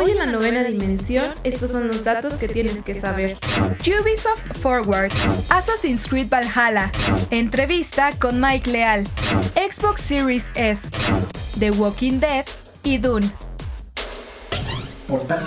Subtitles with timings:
[0.00, 3.36] Hoy en la novena dimensión, estos son los datos que tienes que saber.
[3.80, 5.10] Ubisoft Forward,
[5.48, 6.92] Assassin's Creed Valhalla,
[7.32, 9.08] entrevista con Mike Leal,
[9.56, 10.88] Xbox Series S,
[11.58, 12.46] The Walking Dead
[12.84, 13.28] y Dune.
[15.08, 15.44] Portal.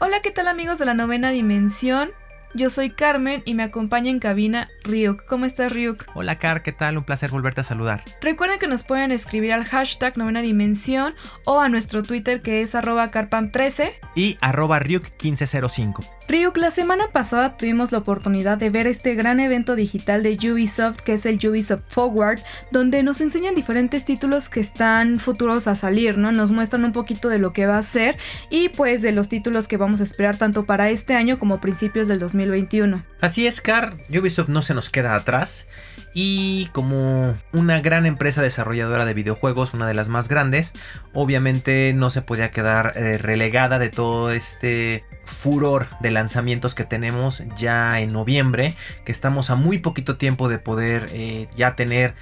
[0.00, 2.10] Hola, ¿qué tal amigos de la novena dimensión?
[2.54, 5.24] Yo soy Carmen y me acompaña en cabina Ryuk.
[5.24, 6.04] ¿Cómo estás, Ryuk?
[6.14, 6.98] Hola, Car, ¿qué tal?
[6.98, 8.04] Un placer volverte a saludar.
[8.20, 11.14] Recuerden que nos pueden escribir al hashtag novena dimensión
[11.46, 16.04] o a nuestro Twitter que es arroba carpam13 Y arroba Ryuk1505.
[16.28, 21.00] Ryuk, la semana pasada tuvimos la oportunidad de ver este gran evento digital de Ubisoft
[21.00, 26.18] que es el Ubisoft Forward, donde nos enseñan diferentes títulos que están futuros a salir,
[26.18, 26.32] ¿no?
[26.32, 28.16] Nos muestran un poquito de lo que va a ser
[28.50, 32.08] y pues de los títulos que vamos a esperar tanto para este año como principios
[32.08, 33.04] del 2021.
[33.20, 35.66] Así es, Car, Ubisoft no se nos queda atrás.
[36.14, 40.74] Y como una gran empresa desarrolladora de videojuegos, una de las más grandes,
[41.14, 47.42] obviamente no se podía quedar eh, relegada de todo este furor de lanzamientos que tenemos
[47.56, 52.14] ya en noviembre, que estamos a muy poquito tiempo de poder eh, ya tener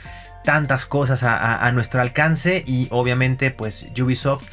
[0.45, 4.45] tantas cosas a, a- a nuestro alcance y obviamente pues Ubisoft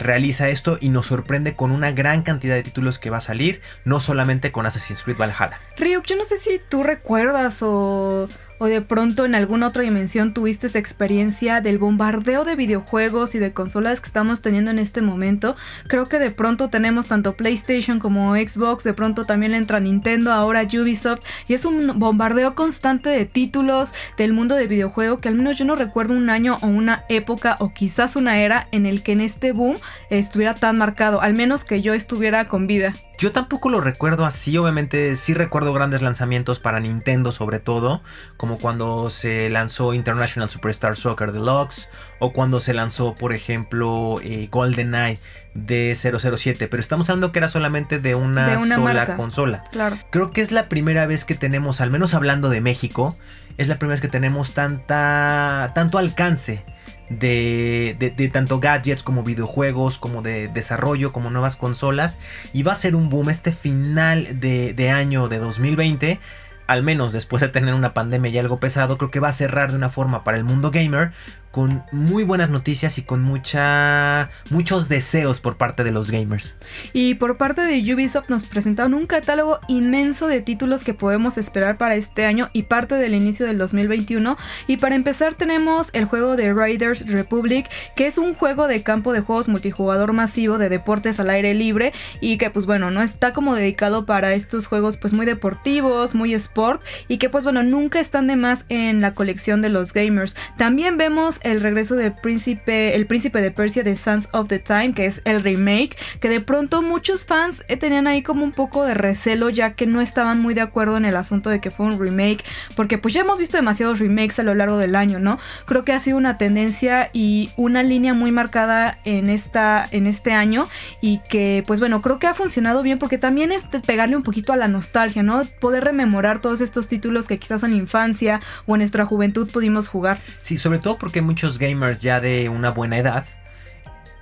[0.00, 3.60] realiza esto y nos sorprende con una gran cantidad de títulos que va a salir,
[3.84, 5.60] no solamente con Assassin's Creed Valhalla.
[5.76, 8.26] Ryuk, yo no sé si tú recuerdas o,
[8.58, 13.38] o de pronto en alguna otra dimensión tuviste esa experiencia del bombardeo de videojuegos y
[13.38, 15.56] de consolas que estamos teniendo en este momento.
[15.88, 20.62] Creo que de pronto tenemos tanto PlayStation como Xbox, de pronto también entra Nintendo, ahora
[20.62, 25.58] Ubisoft, y es un bombardeo constante de títulos del mundo de videojuego que al menos
[25.58, 29.12] yo no recuerdo un año o una época o quizás una era en el que
[29.12, 29.76] en este boom
[30.10, 32.94] estuviera tan marcado, al menos que yo estuviera con vida.
[33.18, 38.02] Yo tampoco lo recuerdo así, obviamente sí recuerdo grandes lanzamientos para Nintendo sobre todo,
[38.36, 41.88] como cuando se lanzó International Superstar Soccer Deluxe
[42.18, 45.20] o cuando se lanzó por ejemplo eh, GoldenEye
[45.54, 49.14] de 007, pero estamos hablando que era solamente de una, De una sola marca.
[49.16, 49.62] consola.
[49.70, 49.96] Claro.
[50.10, 53.16] Creo que es la primera vez que tenemos, al menos hablando de México,
[53.56, 56.64] es la primera vez que tenemos tanta, tanto alcance
[57.08, 62.18] de, de- tanto gadgets como videojuegos, como de desarrollo, como nuevas consolas.
[62.52, 66.18] Y va a ser un boom este final de, de año de 2020.
[66.66, 69.70] Al menos después de tener una pandemia y algo pesado, creo que va a cerrar
[69.70, 71.12] de una forma para el mundo gamer
[71.54, 76.56] con muy buenas noticias y con mucha, muchos deseos por parte de los gamers.
[76.92, 81.78] Y por parte de Ubisoft nos presentaron un catálogo inmenso de títulos que podemos esperar
[81.78, 84.36] para este año y parte del inicio del 2021.
[84.66, 89.12] Y para empezar tenemos el juego de Riders Republic, que es un juego de campo
[89.12, 93.32] de juegos multijugador masivo de deportes al aire libre y que pues bueno, no está
[93.32, 98.00] como dedicado para estos juegos pues muy deportivos, muy sport y que pues bueno, nunca
[98.00, 100.34] están de más en la colección de los gamers.
[100.58, 104.92] También vemos el regreso del príncipe, el príncipe de Persia de Sons of the Time,
[104.94, 108.84] que es el remake, que de pronto muchos fans eh, tenían ahí como un poco
[108.84, 111.86] de recelo ya que no estaban muy de acuerdo en el asunto de que fue
[111.86, 112.44] un remake,
[112.74, 115.38] porque pues ya hemos visto demasiados remakes a lo largo del año, ¿no?
[115.66, 120.32] Creo que ha sido una tendencia y una línea muy marcada en esta en este
[120.32, 120.66] año
[121.00, 124.52] y que pues bueno, creo que ha funcionado bien porque también es pegarle un poquito
[124.52, 125.42] a la nostalgia, ¿no?
[125.60, 129.88] Poder rememorar todos estos títulos que quizás en la infancia o en nuestra juventud pudimos
[129.88, 130.18] jugar.
[130.42, 133.24] Sí, sobre todo porque hay muchos gamers ya de una buena edad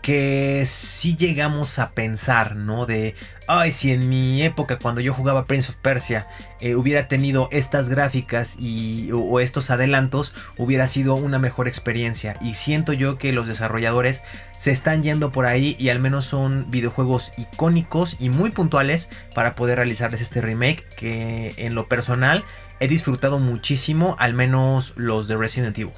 [0.00, 2.86] que sí llegamos a pensar, ¿no?
[2.86, 3.14] De,
[3.46, 6.26] ay, si en mi época cuando yo jugaba Prince of Persia
[6.60, 12.38] eh, hubiera tenido estas gráficas y, o, o estos adelantos, hubiera sido una mejor experiencia.
[12.40, 14.22] Y siento yo que los desarrolladores
[14.58, 19.54] se están yendo por ahí y al menos son videojuegos icónicos y muy puntuales para
[19.54, 22.42] poder realizarles este remake que en lo personal
[22.80, 25.92] he disfrutado muchísimo, al menos los de Resident Evil.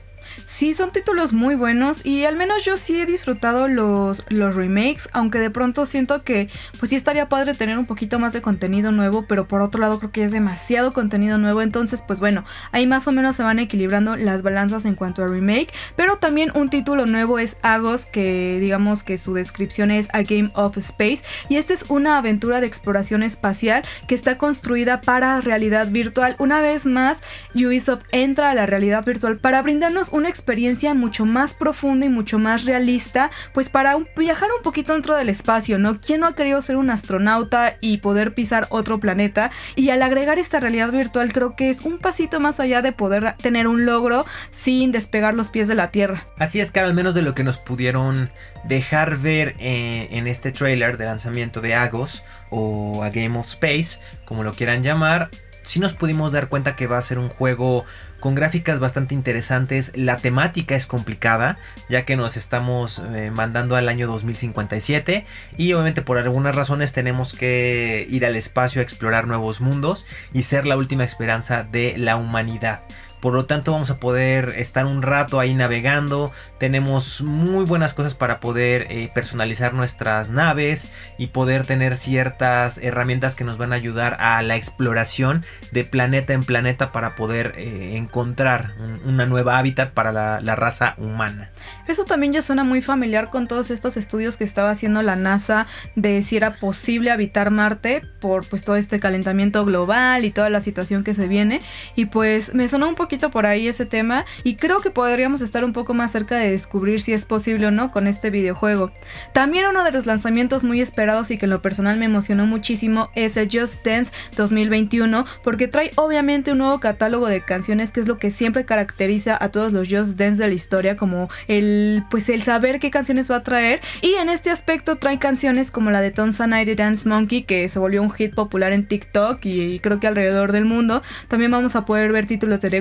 [0.45, 5.09] Sí, son títulos muy buenos y al menos yo sí he disfrutado los, los remakes,
[5.13, 6.49] aunque de pronto siento que
[6.79, 9.99] pues sí estaría padre tener un poquito más de contenido nuevo, pero por otro lado
[9.99, 13.59] creo que es demasiado contenido nuevo, entonces pues bueno, ahí más o menos se van
[13.59, 18.59] equilibrando las balanzas en cuanto a remake, pero también un título nuevo es Agos, que
[18.61, 22.67] digamos que su descripción es A Game of Space, y esta es una aventura de
[22.67, 26.37] exploración espacial que está construida para realidad virtual.
[26.39, 27.21] Una vez más,
[27.55, 32.39] Ubisoft entra a la realidad virtual para brindarnos una experiencia mucho más profunda y mucho
[32.39, 36.01] más realista, pues para viajar un poquito dentro del espacio, ¿no?
[36.01, 39.51] ¿Quién no ha querido ser un astronauta y poder pisar otro planeta?
[39.77, 43.35] Y al agregar esta realidad virtual creo que es un pasito más allá de poder
[43.37, 46.27] tener un logro sin despegar los pies de la Tierra.
[46.39, 48.31] Así es que al menos de lo que nos pudieron
[48.65, 54.01] dejar ver eh, en este trailer de lanzamiento de Agos o a Game of Space,
[54.25, 55.29] como lo quieran llamar,
[55.65, 57.85] sí nos pudimos dar cuenta que va a ser un juego
[58.21, 59.93] con gráficas bastante interesantes.
[59.97, 61.59] La temática es complicada,
[61.89, 65.27] ya que nos estamos eh, mandando al año 2057
[65.57, 70.43] y obviamente por algunas razones tenemos que ir al espacio a explorar nuevos mundos y
[70.43, 72.83] ser la última esperanza de la humanidad.
[73.25, 76.31] Por lo tanto vamos a poder estar un rato ahí navegando.
[76.59, 83.35] Tenemos muy buenas cosas para poder eh, personalizar nuestras naves y poder tener ciertas herramientas
[83.35, 85.43] que nos van a ayudar a la exploración
[85.73, 88.75] de planeta en planeta para poder eh, encontrar
[89.07, 91.51] una nueva hábitat para la, la raza humana.
[91.89, 95.67] Eso también ya suena muy familiar con todos estos estudios que estaba haciendo la NASA
[95.97, 100.61] de si era posible habitar Marte por pues todo este calentamiento global y toda la
[100.61, 101.63] situación que se viene.
[101.97, 105.65] Y pues me sonó un poquito por ahí ese tema y creo que podríamos estar
[105.65, 108.91] un poco más cerca de descubrir si es posible o no con este videojuego.
[109.33, 113.11] También uno de los lanzamientos muy esperados y que en lo personal me emocionó muchísimo
[113.15, 118.09] es el Just Dance 2021 porque trae obviamente un nuevo catálogo de canciones que es
[118.09, 122.29] lo que siempre caracteriza a todos los Just Dance de la historia como el pues
[122.29, 126.01] el saber qué canciones va a traer y en este aspecto trae canciones como la
[126.01, 130.01] de Tonsa Night Dance Monkey que se volvió un hit popular en TikTok y creo
[130.01, 131.03] que alrededor del mundo.
[131.29, 132.81] También vamos a poder ver títulos de The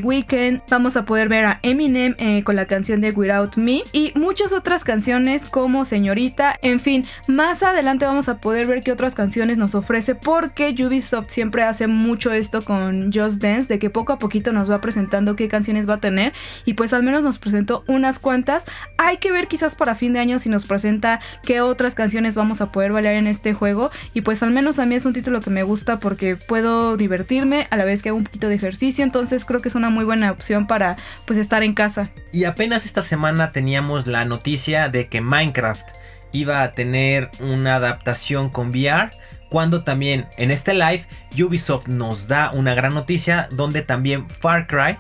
[0.70, 4.54] Vamos a poder ver a Eminem eh, con la canción de Without Me y muchas
[4.54, 6.56] otras canciones como Señorita.
[6.62, 11.30] En fin, más adelante vamos a poder ver qué otras canciones nos ofrece porque Ubisoft
[11.30, 15.36] siempre hace mucho esto con Just Dance, de que poco a poquito nos va presentando
[15.36, 16.32] qué canciones va a tener
[16.66, 18.66] y pues al menos nos presentó unas cuantas.
[18.98, 22.62] Hay que ver quizás para fin de año si nos presenta qué otras canciones vamos
[22.62, 25.42] a poder bailar en este juego y pues al menos a mí es un título
[25.42, 29.04] que me gusta porque puedo divertirme a la vez que hago un poquito de ejercicio,
[29.04, 30.96] entonces creo que es una muy buena buena opción para
[31.26, 32.12] pues estar en casa.
[32.32, 35.88] Y apenas esta semana teníamos la noticia de que Minecraft
[36.32, 39.10] iba a tener una adaptación con VR
[39.50, 41.08] cuando también en este live
[41.44, 44.98] Ubisoft nos da una gran noticia donde también Far Cry,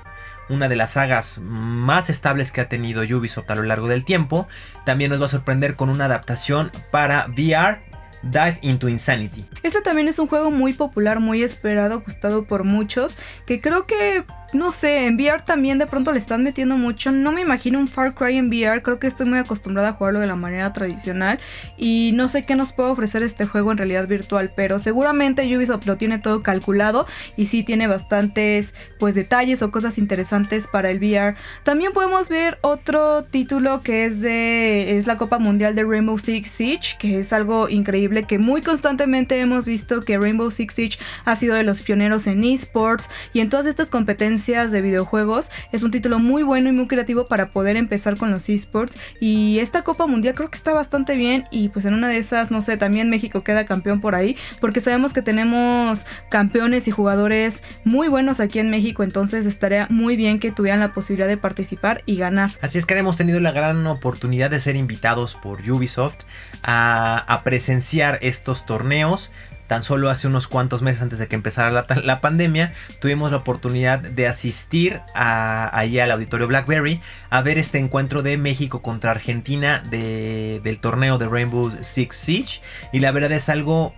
[0.50, 4.48] una de las sagas más estables que ha tenido Ubisoft a lo largo del tiempo,
[4.83, 7.81] también nos va a sorprender con una adaptación para VR
[8.24, 9.45] Dive into Insanity.
[9.63, 14.24] Este también es un juego muy popular, muy esperado, gustado por muchos, que creo que
[14.53, 17.11] no sé, en VR también de pronto le están metiendo mucho.
[17.11, 18.81] No me imagino un Far Cry en VR.
[18.81, 21.39] Creo que estoy muy acostumbrada a jugarlo de la manera tradicional.
[21.77, 24.51] Y no sé qué nos puede ofrecer este juego en realidad virtual.
[24.55, 27.07] Pero seguramente Ubisoft lo tiene todo calculado.
[27.35, 31.35] Y sí tiene bastantes pues detalles o cosas interesantes para el VR.
[31.63, 34.97] También podemos ver otro título que es de.
[34.97, 36.97] es la Copa Mundial de Rainbow Six Siege.
[37.00, 38.23] Que es algo increíble.
[38.23, 42.44] Que muy constantemente hemos visto que Rainbow Six Siege ha sido de los pioneros en
[42.44, 43.09] esports.
[43.33, 45.49] Y en todas estas competencias de videojuegos.
[45.71, 48.97] Es un título muy bueno y muy creativo para poder empezar con los esports.
[49.21, 51.45] Y esta Copa Mundial creo que está bastante bien.
[51.49, 54.35] Y pues en una de esas, no sé, también México queda campeón por ahí.
[54.59, 59.03] Porque sabemos que tenemos campeones y jugadores muy buenos aquí en México.
[59.03, 62.51] Entonces estaría muy bien que tuvieran la posibilidad de participar y ganar.
[62.61, 66.19] Así es que hemos tenido la gran oportunidad de ser invitados por Ubisoft
[66.63, 69.31] a, a presenciar estos torneos
[69.74, 73.98] tan solo hace unos cuantos meses antes de que empezara la, pandemia, tuvimos la oportunidad
[73.98, 77.01] de asistir a, allí al auditorio Blackberry
[77.32, 82.62] a ver este encuentro de México contra Argentina del torneo de Rainbow Six Siege.
[82.92, 83.96] Y la verdad es algo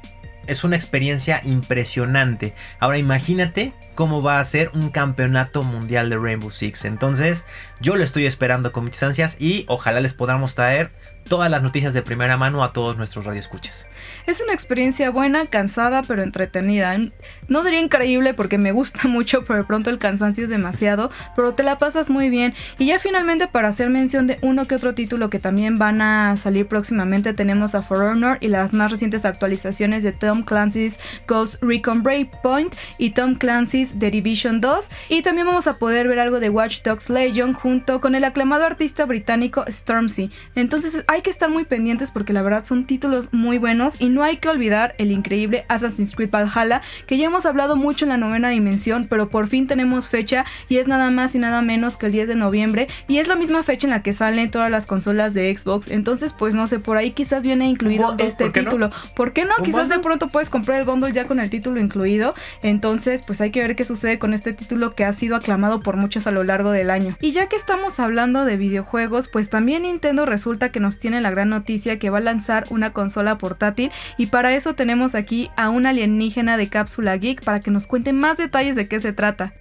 [0.47, 2.53] es una experiencia impresionante.
[2.79, 6.85] Ahora imagínate cómo va a ser un campeonato mundial de Rainbow Six.
[6.85, 7.45] Entonces,
[7.79, 10.91] yo lo estoy esperando con muchas ansias y ojalá les podamos traer
[11.27, 13.85] todas las noticias de primera mano a todos nuestros radioescuchas.
[14.27, 16.95] Es una experiencia buena, cansada, pero entretenida.
[17.47, 21.53] No diría increíble porque me gusta mucho, pero de pronto el cansancio es demasiado, pero
[21.53, 22.53] te la pasas muy bien.
[22.77, 26.37] Y ya finalmente para hacer mención de uno que otro título que también van a
[26.37, 31.55] salir próximamente, tenemos a For Honor y las más recientes actualizaciones de Tom Clancy's Ghost
[31.61, 34.89] Recon Breakpoint y Tom Clancy's The Division 2.
[35.09, 38.63] Y también vamos a poder ver algo de Watch Dogs Legion junto con el aclamado
[38.63, 40.29] artista británico Stormzy.
[40.53, 44.21] Entonces hay que estar muy pendientes porque la verdad son títulos muy buenos y no
[44.21, 48.17] hay que olvidar el increíble Assassin's Creed Valhalla que ya hemos hablado mucho en la
[48.17, 52.05] novena dimensión pero por fin tenemos fecha y es nada más y nada menos que
[52.05, 52.85] el 10 de noviembre.
[53.07, 55.89] Y es la misma fecha en la que salen todas las consolas de Xbox.
[55.89, 58.91] Entonces pues no sé por ahí quizás viene incluido este título.
[59.15, 59.55] ¿por qué no?
[59.63, 62.35] quizás de pronto puedes comprar el bundle ya con el título incluido.
[62.61, 65.97] Entonces pues hay que ver qué sucede con este título que ha sido aclamado por
[65.97, 67.17] muchos a lo largo del año.
[67.21, 71.21] Y ya que que estamos hablando de videojuegos, pues también Nintendo resulta que nos tiene
[71.21, 75.49] la gran noticia que va a lanzar una consola portátil y para eso tenemos aquí
[75.55, 79.13] a un alienígena de cápsula geek para que nos cuente más detalles de qué se
[79.13, 79.53] trata.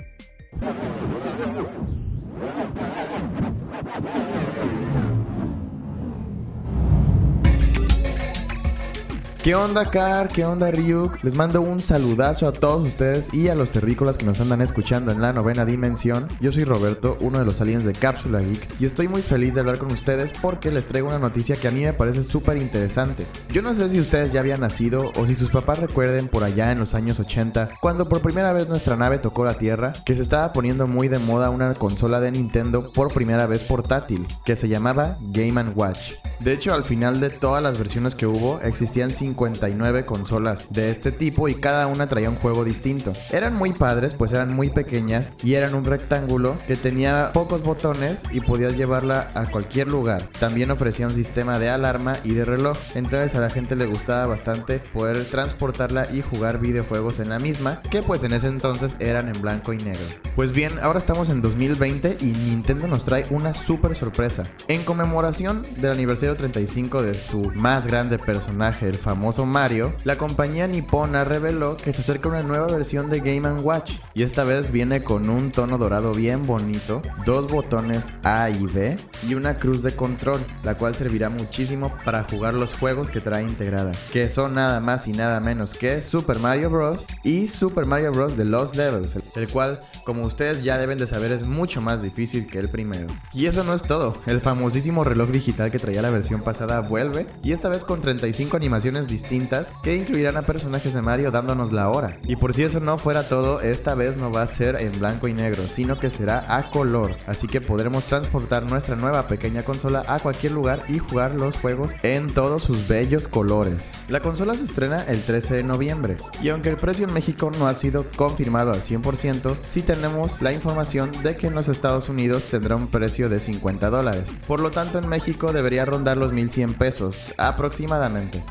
[9.45, 10.29] ¿Qué onda, Car?
[10.29, 11.23] ¿Qué onda, Ryuk?
[11.23, 15.13] Les mando un saludazo a todos ustedes y a los terrícolas que nos andan escuchando
[15.13, 16.29] en la novena dimensión.
[16.41, 19.61] Yo soy Roberto, uno de los aliens de Cápsula Geek, y estoy muy feliz de
[19.61, 23.27] hablar con ustedes porque les traigo una noticia que a mí me parece súper interesante.
[23.51, 26.73] Yo no sé si ustedes ya habían nacido o si sus papás recuerden por allá
[26.73, 30.23] en los años 80, cuando por primera vez nuestra nave tocó la Tierra, que se
[30.23, 34.69] estaba poniendo muy de moda una consola de Nintendo por primera vez portátil, que se
[34.69, 36.15] llamaba Game⁇ Watch.
[36.41, 41.11] De hecho, al final de todas las versiones que hubo, existían 59 consolas de este
[41.11, 43.13] tipo y cada una traía un juego distinto.
[43.33, 48.23] Eran muy padres, pues eran muy pequeñas y eran un rectángulo que tenía pocos botones
[48.31, 50.29] y podías llevarla a cualquier lugar.
[50.39, 54.27] También ofrecía un sistema de alarma y de reloj, entonces a la gente le gustaba
[54.27, 59.29] bastante poder transportarla y jugar videojuegos en la misma, que pues en ese entonces eran
[59.29, 60.05] en blanco y negro.
[60.37, 64.45] Pues bien, ahora estamos en 2020 y Nintendo nos trae una super sorpresa.
[64.69, 70.67] En conmemoración del aniversario 35 de su más grande personaje, el famoso Mario, la compañía
[70.67, 75.03] nipona reveló que se acerca una nueva versión de Game⁇ Watch y esta vez viene
[75.03, 79.97] con un tono dorado bien bonito, dos botones A y B y una cruz de
[79.97, 84.81] control, la cual servirá muchísimo para jugar los juegos que trae integrada, que son nada
[84.81, 87.07] más y nada menos que Super Mario Bros.
[87.23, 88.37] y Super Mario Bros.
[88.37, 92.47] The Lost Levels, el cual, como ustedes ya deben de saber, es mucho más difícil
[92.47, 93.07] que el primero.
[93.33, 97.27] Y eso no es todo, el famosísimo reloj digital que traía la versión pasada vuelve
[97.43, 101.89] y esta vez con 35 animaciones distintas que incluirán a personajes de Mario dándonos la
[101.89, 102.19] hora.
[102.25, 105.29] Y por si eso no fuera todo, esta vez no va a ser en blanco
[105.29, 110.05] y negro, sino que será a color, así que podremos transportar nuestra nueva pequeña consola
[110.09, 113.93] a cualquier lugar y jugar los juegos en todos sus bellos colores.
[114.09, 117.69] La consola se estrena el 13 de noviembre y aunque el precio en México no
[117.69, 122.43] ha sido confirmado al 100%, sí tenemos la información de que en los Estados Unidos
[122.51, 124.37] tendrá un precio de 50 dólares.
[124.49, 128.43] Por lo tanto en México debería rondar los 1100 pesos aproximadamente.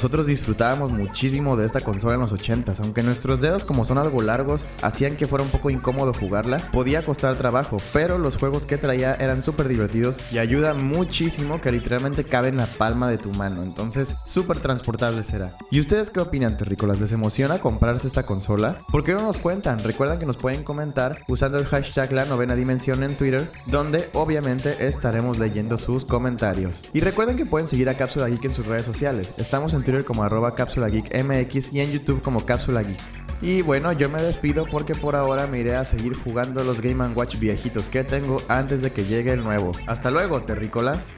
[0.00, 4.22] Nosotros disfrutábamos muchísimo de esta consola en los 80s, aunque nuestros dedos como son algo
[4.22, 8.78] largos hacían que fuera un poco incómodo jugarla, podía costar trabajo, pero los juegos que
[8.78, 13.30] traía eran súper divertidos y ayudan muchísimo que literalmente cabe en la palma de tu
[13.32, 15.54] mano, entonces súper transportable será.
[15.70, 16.98] ¿Y ustedes qué opinan, terrícolas?
[16.98, 18.80] ¿Les emociona comprarse esta consola?
[18.90, 19.80] ¿Por qué no nos cuentan?
[19.80, 24.86] Recuerden que nos pueden comentar usando el hashtag la novena dimensión en Twitter, donde obviamente
[24.86, 26.80] estaremos leyendo sus comentarios.
[26.94, 29.34] Y recuerden que pueden seguir a Cápsula Geek en sus redes sociales.
[29.36, 33.00] Estamos en Twitter como arroba Cápsula Geek MX y en YouTube como Cápsula Geek.
[33.42, 37.06] Y bueno, yo me despido porque por ahora me iré a seguir jugando los Game
[37.14, 39.72] Watch viejitos que tengo antes de que llegue el nuevo.
[39.86, 41.14] Hasta luego, terrícolas.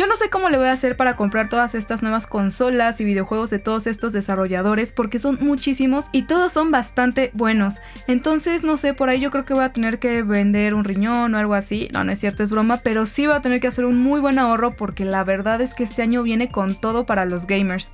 [0.00, 3.04] Yo no sé cómo le voy a hacer para comprar todas estas nuevas consolas y
[3.04, 7.82] videojuegos de todos estos desarrolladores porque son muchísimos y todos son bastante buenos.
[8.06, 11.34] Entonces, no sé, por ahí yo creo que voy a tener que vender un riñón
[11.34, 11.90] o algo así.
[11.92, 14.20] No, no es cierto, es broma, pero sí voy a tener que hacer un muy
[14.20, 17.92] buen ahorro porque la verdad es que este año viene con todo para los gamers.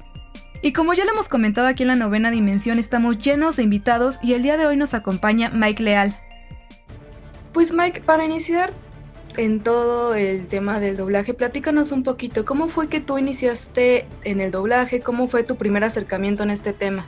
[0.63, 4.21] Y como ya lo hemos comentado aquí en la novena dimensión, estamos llenos de invitados
[4.23, 6.15] y el día de hoy nos acompaña Mike Leal.
[7.53, 8.73] Pues Mike, para iniciar,
[9.37, 11.35] en todo el tema del doblaje.
[11.35, 15.01] Platícanos un poquito, ¿cómo fue que tú iniciaste en el doblaje?
[15.01, 17.07] ¿Cómo fue tu primer acercamiento en este tema?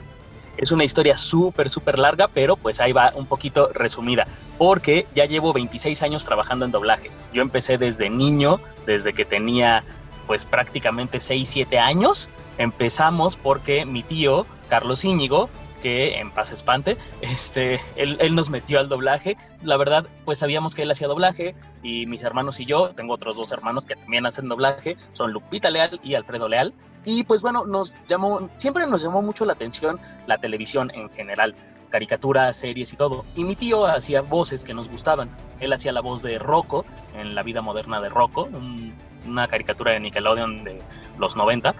[0.57, 5.25] Es una historia súper, súper larga, pero pues ahí va un poquito resumida, porque ya
[5.25, 7.09] llevo 26 años trabajando en doblaje.
[7.33, 9.83] Yo empecé desde niño, desde que tenía
[10.27, 12.29] pues prácticamente 6, 7 años.
[12.57, 15.49] Empezamos porque mi tío, Carlos Íñigo,
[15.81, 19.37] que en paz espante, este, él, él, nos metió al doblaje.
[19.63, 23.35] La verdad, pues sabíamos que él hacía doblaje y mis hermanos y yo, tengo otros
[23.35, 26.73] dos hermanos que también hacen doblaje, son Lupita Leal y Alfredo Leal.
[27.05, 31.55] Y pues bueno, nos llamó, siempre nos llamó mucho la atención la televisión en general,
[31.89, 33.25] caricaturas, series y todo.
[33.35, 35.29] Y mi tío hacía voces que nos gustaban.
[35.59, 38.93] Él hacía la voz de Rocco en La vida moderna de Rocco, un,
[39.25, 40.81] una caricatura de Nickelodeon de
[41.17, 41.73] los 90,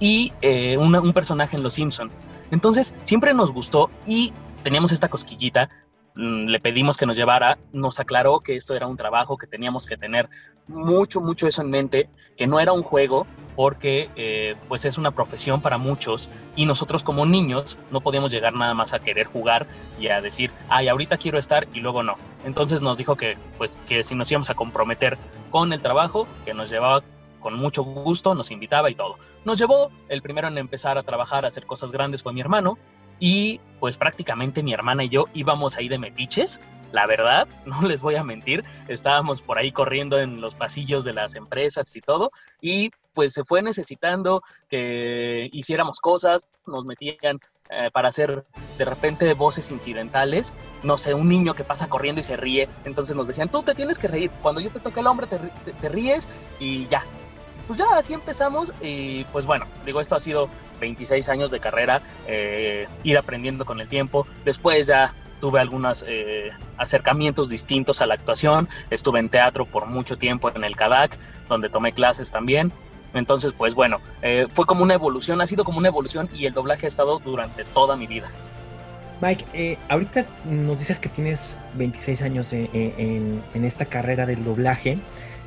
[0.00, 2.10] y eh, un personaje en Los Simpson.
[2.50, 5.68] Entonces, siempre nos gustó y teníamos esta cosquillita.
[6.14, 9.86] Mm, le pedimos que nos llevara, nos aclaró que esto era un trabajo, que teníamos
[9.86, 10.28] que tener
[10.66, 13.26] mucho, mucho eso en mente, que no era un juego,
[13.56, 18.52] porque eh, pues es una profesión para muchos y nosotros como niños no podíamos llegar
[18.54, 19.66] nada más a querer jugar
[19.98, 22.14] y a decir, ay, ahorita quiero estar y luego no.
[22.44, 25.18] Entonces nos dijo que pues que si nos íbamos a comprometer
[25.50, 27.02] con el trabajo, que nos llevaba
[27.40, 29.18] con mucho gusto, nos invitaba y todo.
[29.44, 32.78] Nos llevó, el primero en empezar a trabajar, a hacer cosas grandes fue mi hermano,
[33.20, 36.60] y pues prácticamente mi hermana y yo íbamos ahí de metiches.
[36.92, 41.12] La verdad, no les voy a mentir, estábamos por ahí corriendo en los pasillos de
[41.12, 42.30] las empresas y todo,
[42.60, 47.40] y pues se fue necesitando que hiciéramos cosas, nos metían
[47.70, 48.46] eh, para hacer
[48.78, 50.54] de repente voces incidentales,
[50.84, 53.74] no sé, un niño que pasa corriendo y se ríe, entonces nos decían, tú te
[53.74, 55.38] tienes que reír, cuando yo te toque el hombre te,
[55.72, 56.30] te ríes
[56.60, 57.04] y ya,
[57.68, 60.48] pues ya así empezamos y pues bueno, digo, esto ha sido
[60.80, 66.50] 26 años de carrera, eh, ir aprendiendo con el tiempo, después ya tuve algunos eh,
[66.78, 71.18] acercamientos distintos a la actuación, estuve en teatro por mucho tiempo en el CADAC,
[71.50, 72.72] donde tomé clases también,
[73.12, 76.54] entonces pues bueno, eh, fue como una evolución, ha sido como una evolución y el
[76.54, 78.30] doblaje ha estado durante toda mi vida.
[79.20, 84.98] Mike, ahorita nos dices que tienes 26 años en, en esta carrera del doblaje.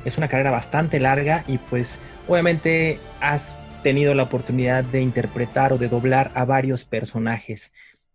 [0.04, 5.78] Es una carrera bastante larga y pues obviamente has tenido la oportunidad de interpretar o
[5.78, 7.72] de doblar a varios personajes.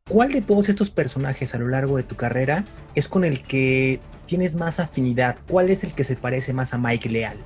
[0.10, 2.64] ¿Cuál de todos estos personajes a lo largo de tu carrera
[2.96, 5.38] es con el que tienes más afinidad?
[5.50, 7.38] ¿Cuál es el que se parece más a Mike Leal?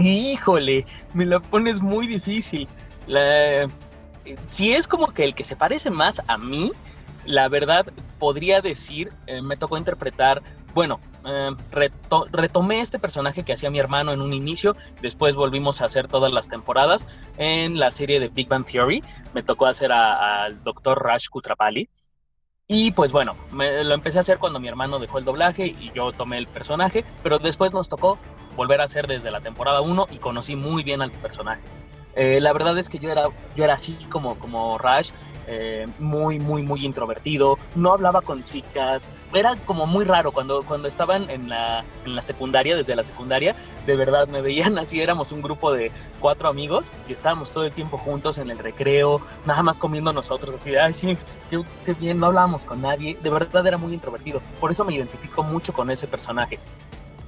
[0.00, 2.68] Híjole, me lo pones muy difícil.
[4.50, 6.72] Si es como que el que se parece más a mí,
[7.26, 7.86] la verdad
[8.18, 10.42] podría decir, eh, me tocó interpretar,
[10.74, 11.50] bueno, eh,
[12.32, 16.32] retomé este personaje que hacía mi hermano en un inicio, después volvimos a hacer todas
[16.32, 19.02] las temporadas en la serie de Big Bang Theory,
[19.32, 21.88] me tocó hacer al doctor Raj Kutrapali.
[22.66, 26.12] Y pues bueno, lo empecé a hacer cuando mi hermano dejó el doblaje y yo
[26.12, 28.18] tomé el personaje, pero después nos tocó
[28.56, 31.62] volver a hacer desde la temporada 1 y conocí muy bien al personaje.
[32.16, 35.08] Eh, la verdad es que yo era, yo era así como, como Raj,
[35.46, 40.88] eh, muy, muy, muy introvertido, no hablaba con chicas, era como muy raro cuando, cuando
[40.88, 43.54] estaban en la, en la secundaria, desde la secundaria,
[43.84, 45.90] de verdad me veían así, éramos un grupo de
[46.20, 50.54] cuatro amigos y estábamos todo el tiempo juntos en el recreo, nada más comiendo nosotros,
[50.54, 51.18] así ay, sí,
[51.50, 54.94] qué, qué bien, no hablábamos con nadie, de verdad era muy introvertido, por eso me
[54.94, 56.58] identifico mucho con ese personaje.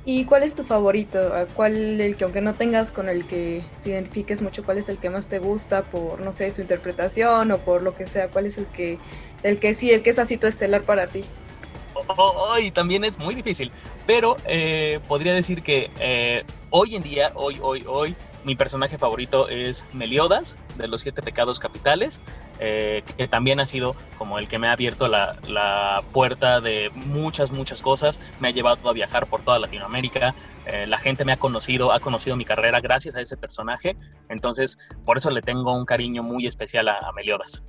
[0.08, 1.18] ¿Y cuál es tu favorito?
[1.54, 4.98] ¿Cuál el que aunque no tengas con el que te identifiques mucho, cuál es el
[4.98, 8.28] que más te gusta por no sé, su interpretación o por lo que sea?
[8.28, 8.98] ¿Cuál es el que
[9.42, 11.24] el que sí, el que es así tu estelar para ti?
[12.16, 13.72] Hoy también es muy difícil,
[14.06, 18.14] pero eh, podría decir que eh, hoy en día, hoy, hoy, hoy,
[18.44, 22.22] mi personaje favorito es Meliodas, de los siete pecados capitales,
[22.58, 27.50] eh, que también ha sido como el que me ha abierto la, puerta de muchas,
[27.50, 31.36] muchas cosas, me ha llevado a viajar por toda Latinoamérica, eh, la gente me ha
[31.36, 33.96] conocido, ha conocido mi carrera gracias a ese personaje,
[34.28, 37.62] entonces por eso le tengo un cariño muy especial a Meliodas.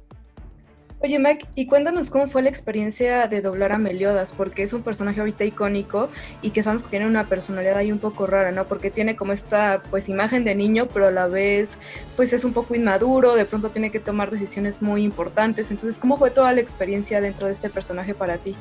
[1.00, 4.82] Oye, Mac, y cuéntanos cómo fue la experiencia de doblar a Meliodas, porque es un
[4.82, 6.10] personaje ahorita icónico
[6.42, 8.66] y que sabemos que tiene una personalidad ahí un poco rara, ¿no?
[8.66, 11.78] Porque tiene como esta, pues, imagen de niño, pero a la vez,
[12.16, 15.70] pues, es un poco inmaduro, de pronto tiene que tomar decisiones muy importantes.
[15.70, 18.56] Entonces, ¿cómo fue toda la experiencia dentro de este personaje para ti?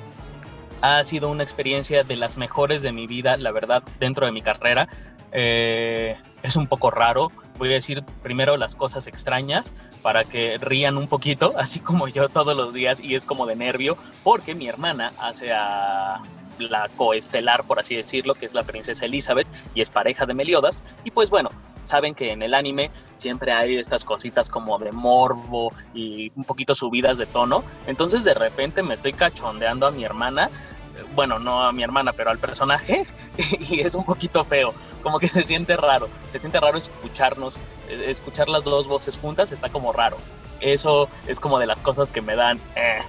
[0.82, 4.42] Ha sido una experiencia de las mejores de mi vida, la verdad, dentro de mi
[4.42, 4.88] carrera.
[5.32, 7.32] Eh, es un poco raro.
[7.58, 12.28] Voy a decir primero las cosas extrañas para que rían un poquito, así como yo
[12.28, 16.20] todos los días, y es como de nervio, porque mi hermana hace a
[16.58, 20.84] la coestelar, por así decirlo, que es la princesa Elizabeth, y es pareja de Meliodas,
[21.04, 21.50] y pues bueno,
[21.84, 26.74] saben que en el anime siempre hay estas cositas como de morbo y un poquito
[26.74, 30.50] subidas de tono, entonces de repente me estoy cachondeando a mi hermana
[31.14, 33.04] bueno, no a mi hermana, pero al personaje,
[33.70, 38.06] y es un poquito feo, como que se siente raro, se siente raro escucharnos, eh,
[38.08, 40.16] escuchar las dos voces juntas está como raro.
[40.60, 42.58] Eso es como de las cosas que me dan...
[42.76, 43.02] Eh.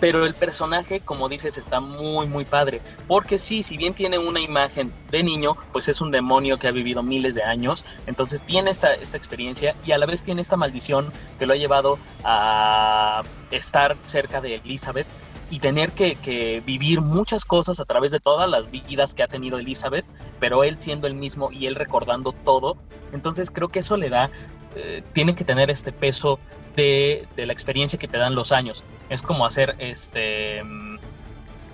[0.00, 2.80] Pero el personaje, como dices, está muy, muy padre.
[3.08, 6.70] Porque sí, si bien tiene una imagen de niño, pues es un demonio que ha
[6.70, 7.84] vivido miles de años.
[8.06, 11.56] Entonces tiene esta, esta experiencia y a la vez tiene esta maldición que lo ha
[11.56, 15.08] llevado a estar cerca de Elizabeth
[15.50, 19.58] y tener que, vivir muchas cosas a través de todas las vidas que ha tenido
[19.58, 20.04] Elizabeth,
[20.38, 22.76] pero él siendo el mismo y él recordando todo.
[23.12, 24.30] Entonces creo que eso le da,
[24.76, 26.38] eh, tiene que tener este peso
[26.76, 28.84] de, la experiencia que te dan los años.
[29.08, 30.62] Es como hacer este,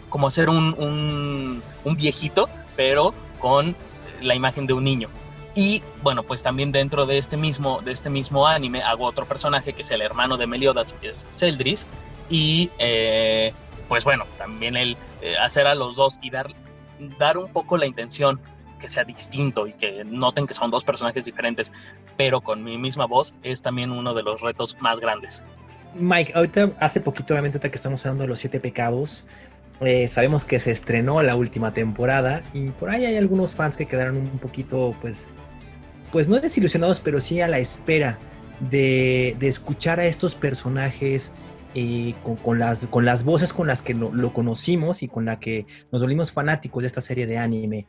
[0.08, 3.74] como hacer un, un viejito, pero con
[4.22, 5.08] la imagen de un niño.
[5.54, 9.72] Y bueno, pues también dentro de este mismo, de este mismo anime hago otro personaje
[9.72, 11.86] que es el hermano de Meliodas, que es Celdris.
[12.28, 13.52] Y eh,
[13.88, 16.52] pues bueno, también el eh, hacer a los dos y dar,
[17.18, 18.40] dar un poco la intención
[18.80, 21.72] que sea distinto y que noten que son dos personajes diferentes,
[22.16, 25.44] pero con mi misma voz, es también uno de los retos más grandes.
[25.94, 29.26] Mike, ahorita hace poquito, obviamente, que estamos hablando de los siete pecados,
[29.80, 33.86] eh, sabemos que se estrenó la última temporada y por ahí hay algunos fans que
[33.86, 35.26] quedaron un poquito, pues,
[36.12, 38.18] pues no desilusionados, pero sí a la espera
[38.60, 41.32] de, escuchar a estos personajes
[41.74, 45.66] eh, con, las, con las voces con las que lo, conocimos y con la que
[45.90, 47.86] nos volvimos fanáticos de esta serie de anime.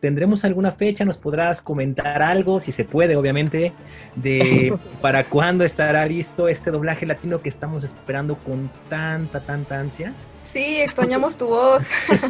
[0.00, 1.04] ¿Tendremos alguna fecha?
[1.04, 3.74] ¿Nos podrás comentar algo, si se puede, obviamente,
[4.16, 10.14] de para cuándo estará listo este doblaje latino que estamos esperando con tanta, tanta ansia?
[10.52, 11.86] Sí, extrañamos tu voz.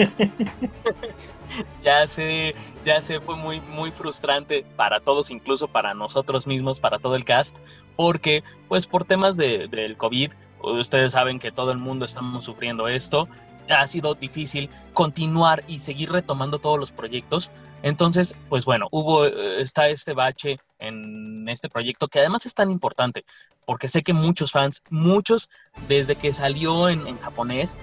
[1.82, 2.54] ya sé,
[2.84, 7.24] ya sé, fue muy, muy frustrante para todos, incluso para nosotros mismos, para todo el
[7.24, 7.58] cast,
[7.96, 12.88] porque pues por temas de, del COVID, ustedes saben que todo el mundo estamos sufriendo
[12.88, 13.26] esto,
[13.70, 17.50] ha sido difícil continuar y seguir retomando todos los proyectos.
[17.82, 22.70] Entonces, pues bueno, hubo, eh, está este bache en este proyecto que además es tan
[22.70, 23.24] importante,
[23.64, 25.48] porque sé que muchos fans, muchos
[25.88, 27.78] desde que salió en, en japonés,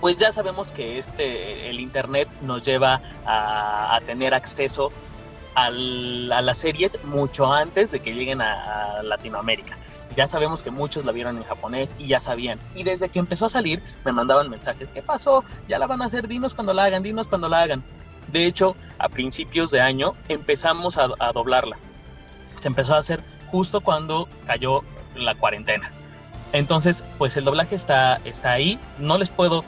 [0.00, 4.90] pues ya sabemos que este, el Internet nos lleva a, tener acceso
[5.54, 9.76] a las series mucho antes de que lleguen a, Latinoamérica.
[10.16, 12.58] Ya sabemos que muchos la vieron en japonés y ya sabían.
[12.74, 15.44] Y desde que empezó a salir me mandaban mensajes, ¿qué pasó?
[15.68, 17.82] Ya la van a hacer, dinos cuando la hagan, dinos cuando la hagan.
[18.28, 21.76] De hecho, a principios de año empezamos a, a doblarla.
[22.58, 24.82] Se empezó a hacer justo cuando cayó
[25.14, 25.90] la cuarentena.
[26.52, 28.78] Entonces, pues el doblaje está, está ahí.
[28.98, 29.64] No les puedo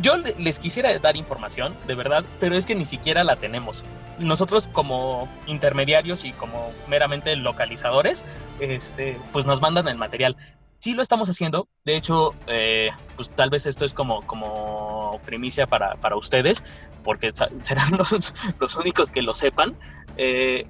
[0.00, 3.84] yo les quisiera dar información, de verdad, pero es que ni siquiera la tenemos.
[4.18, 8.24] Nosotros como intermediarios y como meramente localizadores,
[8.60, 10.36] este, pues nos mandan el material.
[10.78, 15.66] Sí lo estamos haciendo, de hecho, eh, pues tal vez esto es como, como primicia
[15.66, 16.64] para, para ustedes,
[17.02, 19.74] porque serán los, los, únicos que lo sepan.
[20.16, 20.66] Eh,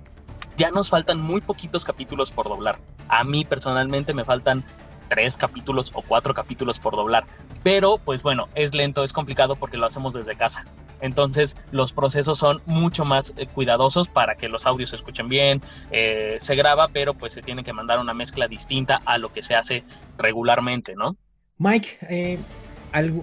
[0.56, 2.78] ya nos faltan muy poquitos capítulos por doblar.
[3.08, 4.64] A mí personalmente me faltan
[5.08, 7.24] tres capítulos o cuatro capítulos por doblar.
[7.62, 10.64] Pero pues bueno, es lento, es complicado porque lo hacemos desde casa.
[11.00, 15.60] Entonces los procesos son mucho más eh, cuidadosos para que los audios se escuchen bien.
[15.90, 19.42] Eh, se graba, pero pues se tiene que mandar una mezcla distinta a lo que
[19.42, 19.84] se hace
[20.16, 21.16] regularmente, ¿no?
[21.58, 22.38] Mike, eh,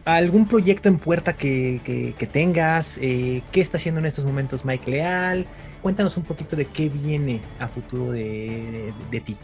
[0.05, 2.97] ¿algún proyecto en puerta que, tengas?
[2.97, 5.45] ¿Qué está haciendo en estos momentos Mike Leal?
[5.81, 8.93] Cuéntanos un poquito de qué viene a futuro de
[9.23, 9.37] ti.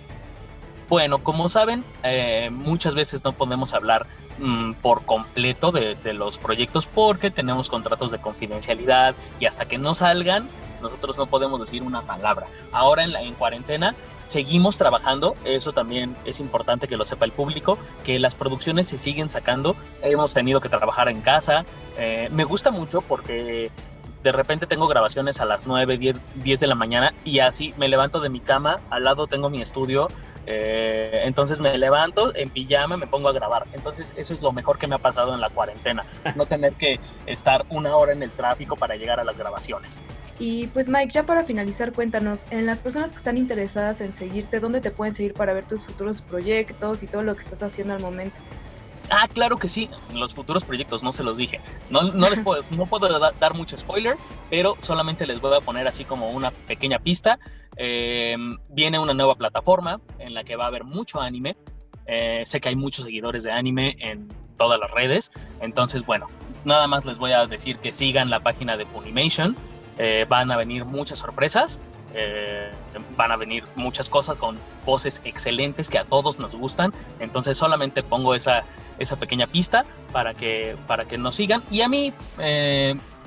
[0.92, 4.08] Bueno, como saben, eh, muchas veces no podemos hablar
[4.40, 9.94] mm, por completo de, los proyectos porque tenemos contratos de confidencialidad y hasta que no
[9.94, 10.50] salgan,
[10.82, 12.48] nosotros no podemos decir una palabra.
[12.74, 13.96] Ahora en, la, en cuarentena
[14.28, 18.98] seguimos trabajando, eso también es importante que lo sepa el público, que las producciones se
[18.98, 21.64] siguen sacando, hemos tenido que trabajar en casa,
[21.98, 23.72] eh, me gusta mucho porque
[24.24, 27.88] de repente tengo grabaciones a las 9, 10, 10 de la mañana y así me
[27.88, 30.08] levanto de mi cama, al lado tengo mi estudio,
[30.48, 33.66] eh, entonces me levanto en pijama, me pongo a grabar.
[33.74, 36.06] Entonces eso es lo mejor que me ha pasado en la cuarentena,
[36.36, 40.02] no tener que estar una hora en el tráfico para llegar a las grabaciones.
[40.40, 44.60] Y pues Mike, ya para finalizar, cuéntanos, en las personas que están interesadas en seguirte,
[44.60, 47.94] ¿dónde te pueden seguir para ver tus futuros proyectos y todo lo que estás haciendo
[47.94, 48.36] al momento?
[49.14, 51.60] Ah, claro que sí, los futuros proyectos, no se los dije.
[51.90, 54.16] No, no les puedo, no puedo dar mucho spoiler,
[54.50, 57.38] pero solamente les voy a poner así como una pequeña pista.
[57.76, 58.38] Eh,
[58.70, 61.58] viene una nueva plataforma en la que va a haber mucho anime.
[62.06, 65.32] Eh, sé que hay muchos seguidores de anime en todas las redes.
[65.60, 66.28] Entonces, bueno,
[66.64, 69.58] nada más les voy a decir que sigan la página de Funimation.
[69.98, 71.82] Eh, van a venir muchas sorpresas.
[73.16, 76.94] Van a venir muchas cosas con voces excelentes que a todos nos gustan.
[77.20, 78.64] Entonces solamente pongo esa,
[79.00, 81.64] esa pequeña pista para que, para que nos sigan.
[81.70, 82.14] Y a mí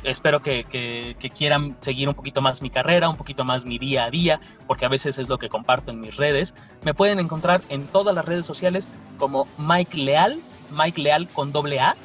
[0.04, 4.10] espero que, quieran seguir un poquito más mi carrera, un poquito más mi día a
[4.10, 6.54] día, porque a veces es lo que comparto en mis redes.
[6.82, 11.80] Me pueden encontrar en todas las redes sociales como Mike Leal, Mike Leal con doble
[11.80, 11.96] A,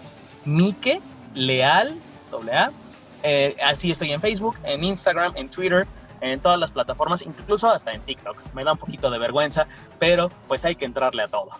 [0.45, 1.01] Mike
[1.35, 1.95] Leal,
[2.31, 2.71] doble A.
[3.23, 5.85] Eh, así estoy en Facebook, en Instagram, en Twitter,
[6.21, 8.37] en todas las plataformas, incluso hasta en TikTok.
[8.53, 9.67] Me da un poquito de vergüenza,
[9.99, 11.51] pero pues hay que entrarle a todo.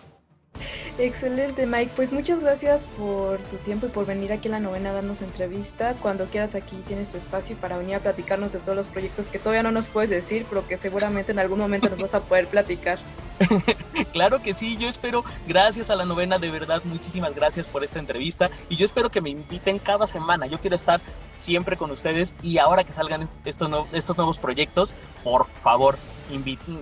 [0.98, 1.92] Excelente, Mike.
[1.96, 5.22] Pues muchas gracias por tu tiempo y por venir aquí a la novena a darnos
[5.22, 5.94] entrevista.
[6.00, 9.38] Cuando quieras aquí tienes tu espacio para venir a platicarnos de todos los proyectos que
[9.38, 12.46] todavía no nos puedes decir, pero que seguramente en algún momento nos vas a poder
[12.46, 12.98] platicar.
[14.12, 17.98] claro que sí, yo espero, gracias a la novena, de verdad, muchísimas gracias por esta
[17.98, 20.46] entrevista y yo espero que me inviten cada semana.
[20.46, 21.00] Yo quiero estar
[21.36, 23.70] siempre con ustedes y ahora que salgan estos,
[24.16, 24.94] nuevos proyectos,
[25.24, 25.96] por favor,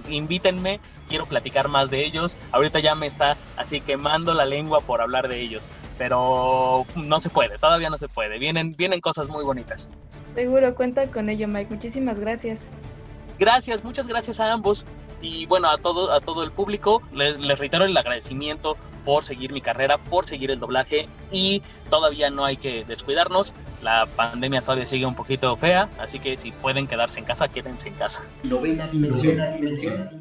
[0.08, 2.36] invítenme, quiero platicar más de ellos.
[2.52, 7.30] Ahorita ya me está así quemando la lengua por hablar de ellos, pero no se
[7.30, 8.38] puede, todavía no se puede.
[8.38, 9.90] Vienen, vienen cosas muy bonitas.
[10.34, 11.74] Seguro, cuenta con ello, Mike.
[11.74, 12.60] Muchísimas gracias.
[13.38, 14.84] Gracias, muchas gracias a ambos
[15.20, 19.60] y bueno, a todo, a todo el público les, reitero el agradecimiento por seguir mi
[19.60, 23.54] carrera, por seguir el doblaje y todavía no hay que descuidarnos.
[23.82, 27.88] La pandemia todavía sigue un poquito fea, así que si pueden quedarse en casa, quédense
[27.88, 28.22] en casa.
[28.42, 29.38] Novena dimensión.
[29.38, 30.20] Novena dimensión.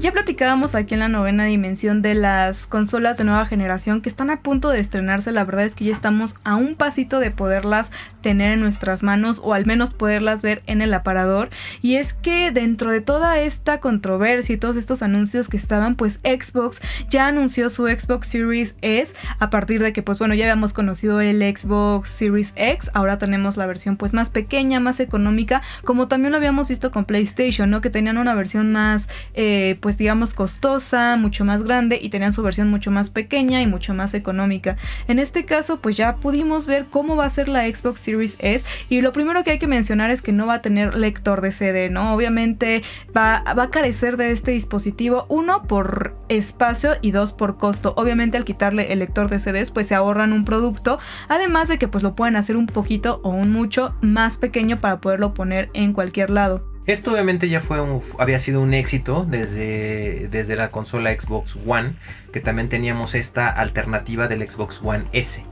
[0.00, 4.30] Ya platicábamos aquí en la novena dimensión de las consolas de nueva generación que están
[4.30, 5.32] a punto de estrenarse.
[5.32, 9.40] La verdad es que ya estamos a un pasito de poderlas tener en nuestras manos
[9.42, 11.50] o al menos poderlas ver en el aparador.
[11.82, 16.20] Y es que dentro de toda esta controversia y todos estos anuncios que estaban, pues
[16.22, 16.80] Xbox
[17.10, 21.20] ya anunció su Xbox Series S a partir de que, pues bueno, ya habíamos conocido
[21.20, 22.88] el Xbox Series X.
[22.94, 27.04] Ahora tenemos la versión pues más pequeña, más económica, como también lo habíamos visto con
[27.04, 27.80] PlayStation, ¿no?
[27.80, 32.42] Que tenían una versión más, eh, pues digamos, costosa, mucho más grande y tenían su
[32.42, 34.76] versión mucho más pequeña y mucho más económica.
[35.06, 38.66] En este caso, pues ya pudimos ver cómo va a ser la Xbox Series S
[38.88, 41.52] y lo primero que hay que mencionar es que no va a tener lector de
[41.52, 42.14] CD, ¿no?
[42.14, 42.82] Obviamente
[43.16, 47.94] va, va a carecer de este dispositivo, uno por espacio y dos por costo.
[47.96, 50.98] Obviamente al quitarle el lector de CDs, pues se ahorran un producto,
[51.28, 55.00] además de que pues lo pueden hacer un poquito o un mucho más pequeño para
[55.00, 56.77] poderlo poner en cualquier lado.
[56.88, 57.76] Esto obviamente ya fue
[58.18, 61.92] había sido un éxito desde, desde la consola Xbox One,
[62.32, 65.44] que también teníamos esta alternativa del Xbox One S.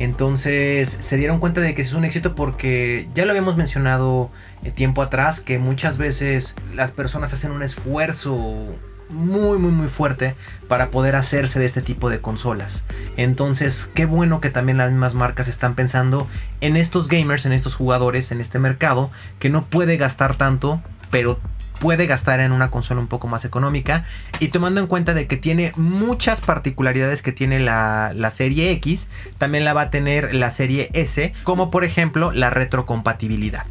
[0.00, 4.32] Entonces se dieron cuenta de que es un éxito porque ya lo habíamos mencionado
[4.64, 8.74] eh, tiempo atrás, que muchas veces las personas hacen un esfuerzo
[9.12, 10.34] muy muy muy fuerte
[10.68, 12.84] para poder hacerse de este tipo de consolas.
[13.16, 16.26] Entonces, qué bueno que también las mismas marcas están pensando
[16.60, 21.38] en estos gamers, en estos jugadores, en este mercado que no puede gastar tanto, pero
[21.82, 24.04] puede gastar en una consola un poco más económica
[24.38, 29.08] y tomando en cuenta de que tiene muchas particularidades que tiene la, la, serie X,
[29.36, 33.66] también la va a tener la serie S, como por ejemplo la retrocompatibilidad.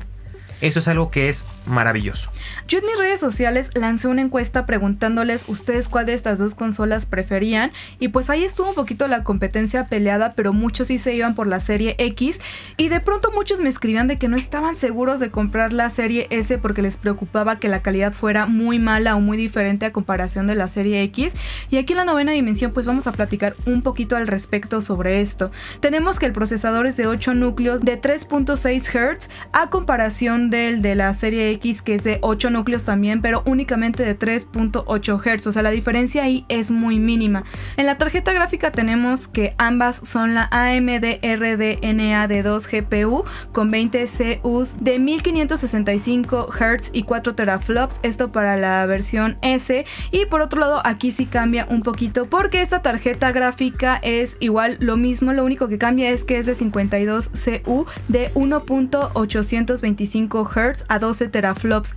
[0.60, 2.32] Eso es algo que es maravilloso.
[2.68, 7.06] Yo en mis redes sociales lancé una encuesta preguntándoles ustedes cuál de estas dos consolas
[7.06, 11.36] preferían y pues ahí estuvo un poquito la competencia peleada, pero muchos sí se iban
[11.36, 12.40] por la serie X
[12.78, 16.28] y de pronto muchos me escribían de que no estaban seguros de comprar la serie
[16.30, 20.48] S porque les preocupaba que la calidad fuera muy mala o muy diferente a comparación
[20.48, 21.36] de la serie X
[21.70, 25.22] y aquí en la novena dimensión pues vamos a platicar un poquito al respecto sobre
[25.22, 25.52] esto.
[25.80, 30.96] Tenemos que el procesador es de 8 núcleos de 3.6 Hz a comparación del de
[30.96, 35.48] la serie Que es de 8 núcleos también, pero únicamente de 3.8 Hz.
[35.48, 37.44] O sea, la diferencia ahí es muy mínima.
[37.78, 43.70] En la tarjeta gráfica tenemos que ambas son la AMD RDNA de 2 GPU con
[43.70, 44.08] 20
[44.42, 48.00] CUs de 1565 Hz y 4 teraflops.
[48.02, 49.86] Esto para la versión S.
[50.12, 54.78] Y por otro lado, aquí sí cambia un poquito porque esta tarjeta gráfica es igual
[54.80, 55.34] lo mismo.
[55.34, 61.28] Lo único que cambia es que es de 52 CU de 1.825 Hz a 12
[61.28, 61.41] teraflops.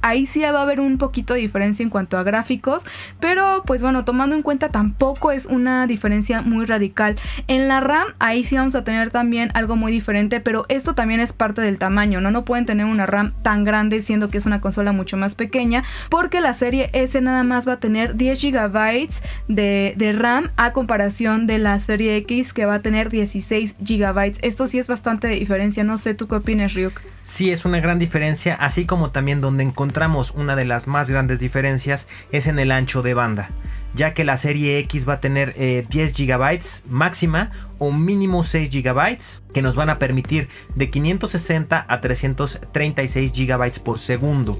[0.03, 2.85] Ahí sí va a haber un poquito de diferencia en cuanto a gráficos,
[3.21, 7.17] pero pues bueno, tomando en cuenta tampoco es una diferencia muy radical.
[7.47, 11.21] En la RAM ahí sí vamos a tener también algo muy diferente, pero esto también
[11.21, 12.31] es parte del tamaño, ¿no?
[12.31, 15.85] No pueden tener una RAM tan grande siendo que es una consola mucho más pequeña,
[16.09, 19.09] porque la serie S nada más va a tener 10 GB
[19.49, 24.39] de, de RAM a comparación de la serie X que va a tener 16 GB.
[24.43, 27.81] Esto sí es bastante de diferencia, no sé tú qué opinas, Ryuk sí es una
[27.81, 32.59] gran diferencia, así como también donde encontramos una de las más grandes diferencias es en
[32.59, 33.51] el ancho de banda,
[33.95, 38.71] ya que la serie X va a tener 10 eh, GB máxima o mínimo 6
[38.71, 39.19] GB
[39.53, 44.59] que nos van a permitir de 560 a 336 GB por segundo.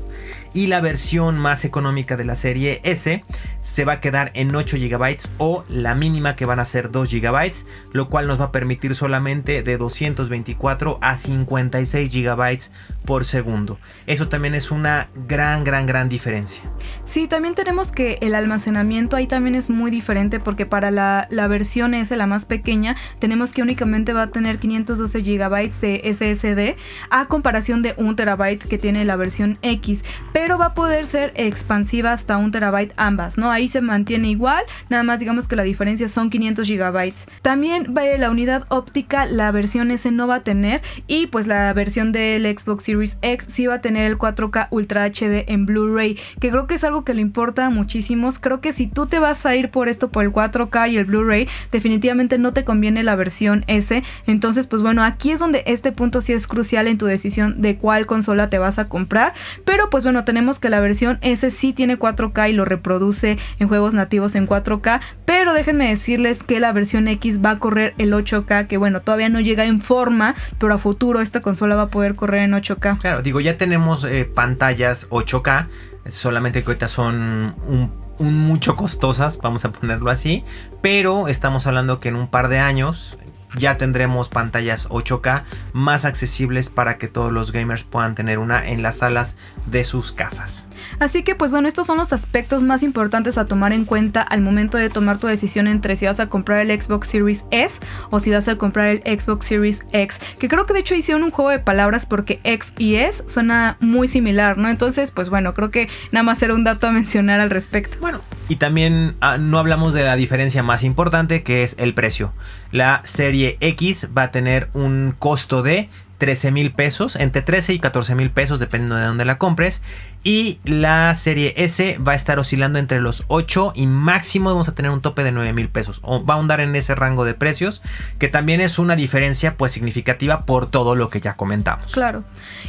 [0.55, 3.23] Y la versión más económica de la serie S
[3.61, 7.13] se va a quedar en 8 GB o la mínima que van a ser 2
[7.13, 7.53] GB,
[7.93, 12.59] lo cual nos va a permitir solamente de 224 a 56 GB
[13.05, 13.79] por segundo.
[14.07, 16.63] Eso también es una gran, gran, gran diferencia.
[17.05, 21.49] Sí, también tenemos que el almacenamiento ahí también es muy diferente porque para la, la
[21.49, 26.81] versión S, la más pequeña, tenemos que únicamente va a tener 512 GB de SSD
[27.11, 30.05] a comparación de 1 TB que tiene la versión X,
[30.53, 33.51] va a poder ser expansiva hasta 1 TB ambas, ¿no?
[33.51, 37.13] Ahí se mantiene igual, nada más digamos que la diferencia son 500 GB.
[37.43, 42.13] También la unidad óptica, la versión S no va a tener y pues la versión
[42.13, 46.51] del Xbox Series X sí va a tener el 4K Ultra HD en Blu-ray, que
[46.51, 48.31] creo que es algo que le importa muchísimo.
[48.41, 51.07] Creo que si tú te vas a ir por esto, por el 4K y el
[51.07, 54.03] Blu-ray, definitivamente no te conviene la versión S.
[54.27, 57.77] Entonces, pues bueno, aquí es donde este punto sí es crucial en tu decisión de
[57.77, 59.35] cuál consola te vas a comprar.
[59.65, 63.69] Pero pues bueno, tenemos que la versión S sí tiene 4K y lo reproduce en
[63.69, 65.01] juegos nativos en 4K.
[65.25, 69.29] Pero déjenme decirles que la versión X va a correr el 8K, que bueno, todavía
[69.29, 72.99] no llega en forma, pero a futuro esta consola va a poder correr en 8K.
[72.99, 75.69] Claro, digo, ya tenemos eh, pantallas 8K,
[76.09, 80.45] solamente que ahorita son un un mucho costosas, vamos a ponerlo así,
[80.81, 83.19] pero estamos hablando que en un par de años
[83.57, 88.83] ya tendremos pantallas 8K más accesibles para que todos los gamers puedan tener una en
[88.83, 89.37] las salas
[89.67, 90.67] de sus casas.
[90.99, 94.41] Así que pues bueno, estos son los aspectos más importantes a tomar en cuenta al
[94.41, 98.21] momento de tomar tu decisión entre si vas a comprar el Xbox Series S o
[98.21, 100.21] si vas a comprar el Xbox Series X.
[100.39, 103.77] Que creo que de hecho hicieron un juego de palabras porque X y S suena
[103.81, 104.69] muy similar, ¿no?
[104.69, 107.99] Entonces pues bueno, creo que nada más era un dato a mencionar al respecto.
[108.01, 112.33] Bueno, y también ah, no hablamos de la diferencia más importante que es el precio.
[112.71, 115.89] La serie X va a tener un costo de
[116.25, 119.83] 13 mil pesos, entre 13 y 14 mil pesos dependiendo de dónde la compres.
[120.23, 124.75] Y la serie S va a estar oscilando entre los 8 y máximo vamos a
[124.75, 126.01] tener un tope de 9 mil pesos.
[126.01, 127.83] O va a andar en ese rango de precios,
[128.19, 131.93] que también es una diferencia pues significativa por todo lo que ya comentamos.
[131.93, 132.25] Claro.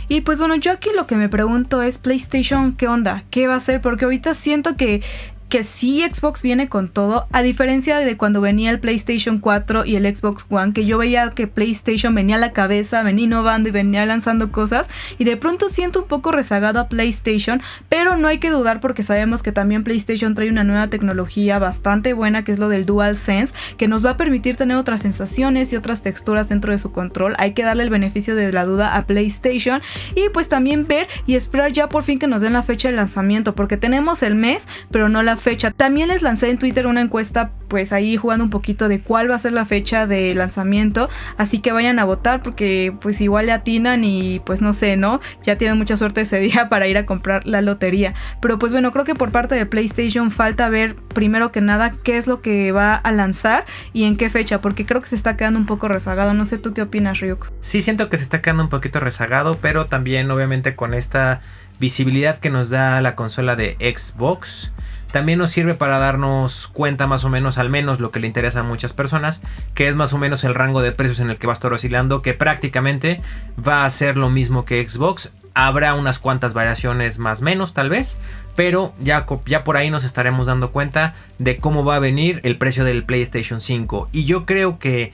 [0.09, 3.23] Y pues bueno, yo aquí lo que me pregunto es PlayStation, ¿qué onda?
[3.29, 3.79] ¿Qué va a hacer?
[3.79, 5.01] Porque ahorita siento que
[5.49, 9.95] que sí Xbox viene con todo, a diferencia de cuando venía el PlayStation 4 y
[9.95, 13.71] el Xbox One, que yo veía que PlayStation venía a la cabeza, venía innovando y
[13.71, 18.39] venía lanzando cosas, y de pronto siento un poco rezagado a PlayStation, pero no hay
[18.39, 22.59] que dudar porque sabemos que también PlayStation trae una nueva tecnología bastante buena, que es
[22.59, 26.71] lo del DualSense, que nos va a permitir tener otras sensaciones y otras texturas dentro
[26.71, 27.35] de su control.
[27.37, 29.81] Hay que darle el beneficio de la duda a PlayStation
[30.15, 32.95] y pues también ver y esperar ya por fin que nos den la fecha de
[32.95, 35.71] lanzamiento, porque tenemos el mes, pero no la fecha.
[35.71, 39.35] También les lancé en Twitter una encuesta, pues ahí jugando un poquito de cuál va
[39.35, 41.09] a ser la fecha de lanzamiento.
[41.37, 45.19] Así que vayan a votar porque pues igual le atinan y pues no sé, ¿no?
[45.43, 48.13] Ya tienen mucha suerte ese día para ir a comprar la lotería.
[48.41, 52.17] Pero pues bueno, creo que por parte de PlayStation falta ver primero que nada qué
[52.17, 55.37] es lo que va a lanzar y en qué fecha, porque creo que se está
[55.37, 56.33] quedando un poco rezagado.
[56.33, 57.51] No sé tú qué opinas, Ryuk.
[57.61, 61.41] Sí, siento que se está quedando un poquito rezagado, pero también obviamente con esta
[61.79, 64.71] visibilidad que nos da la consola de Xbox
[65.15, 68.59] también nos sirve para darnos cuenta más o menos, al menos lo que le interesa
[68.59, 69.39] a muchas personas,
[69.73, 71.71] que es más o menos el rango de precios en el que va a estar
[71.71, 73.21] oscilando, que prácticamente
[73.65, 75.31] va a ser lo mismo que Xbox.
[75.53, 78.17] Habrá unas cuantas variaciones más menos tal vez,
[78.57, 82.57] pero ya, ya por ahí nos estaremos dando cuenta de cómo va a venir el
[82.57, 84.09] precio del PlayStation 5.
[84.11, 85.13] Y yo creo que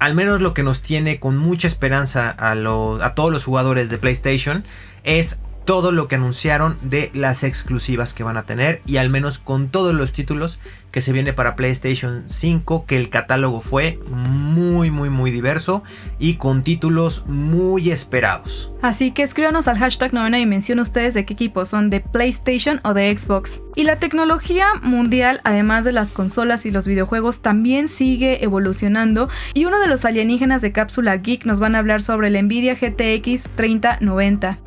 [0.00, 3.98] al menos lo que nos tiene con mucha esperanza a, a todos los jugadores de
[3.98, 4.64] PlayStation
[5.04, 9.38] es todo lo que anunciaron de las exclusivas que van a tener y al menos
[9.38, 10.58] con todos los títulos
[10.90, 15.82] que se viene para PlayStation 5 que el catálogo fue muy muy muy diverso
[16.18, 18.72] y con títulos muy esperados.
[18.82, 22.94] Así que escríbanos al hashtag novena dimensión ustedes de qué equipo son de PlayStation o
[22.94, 23.62] de Xbox.
[23.74, 29.64] Y la tecnología mundial además de las consolas y los videojuegos también sigue evolucionando y
[29.64, 33.48] uno de los alienígenas de Cápsula Geek nos van a hablar sobre el Nvidia GTX
[33.56, 34.58] 3090.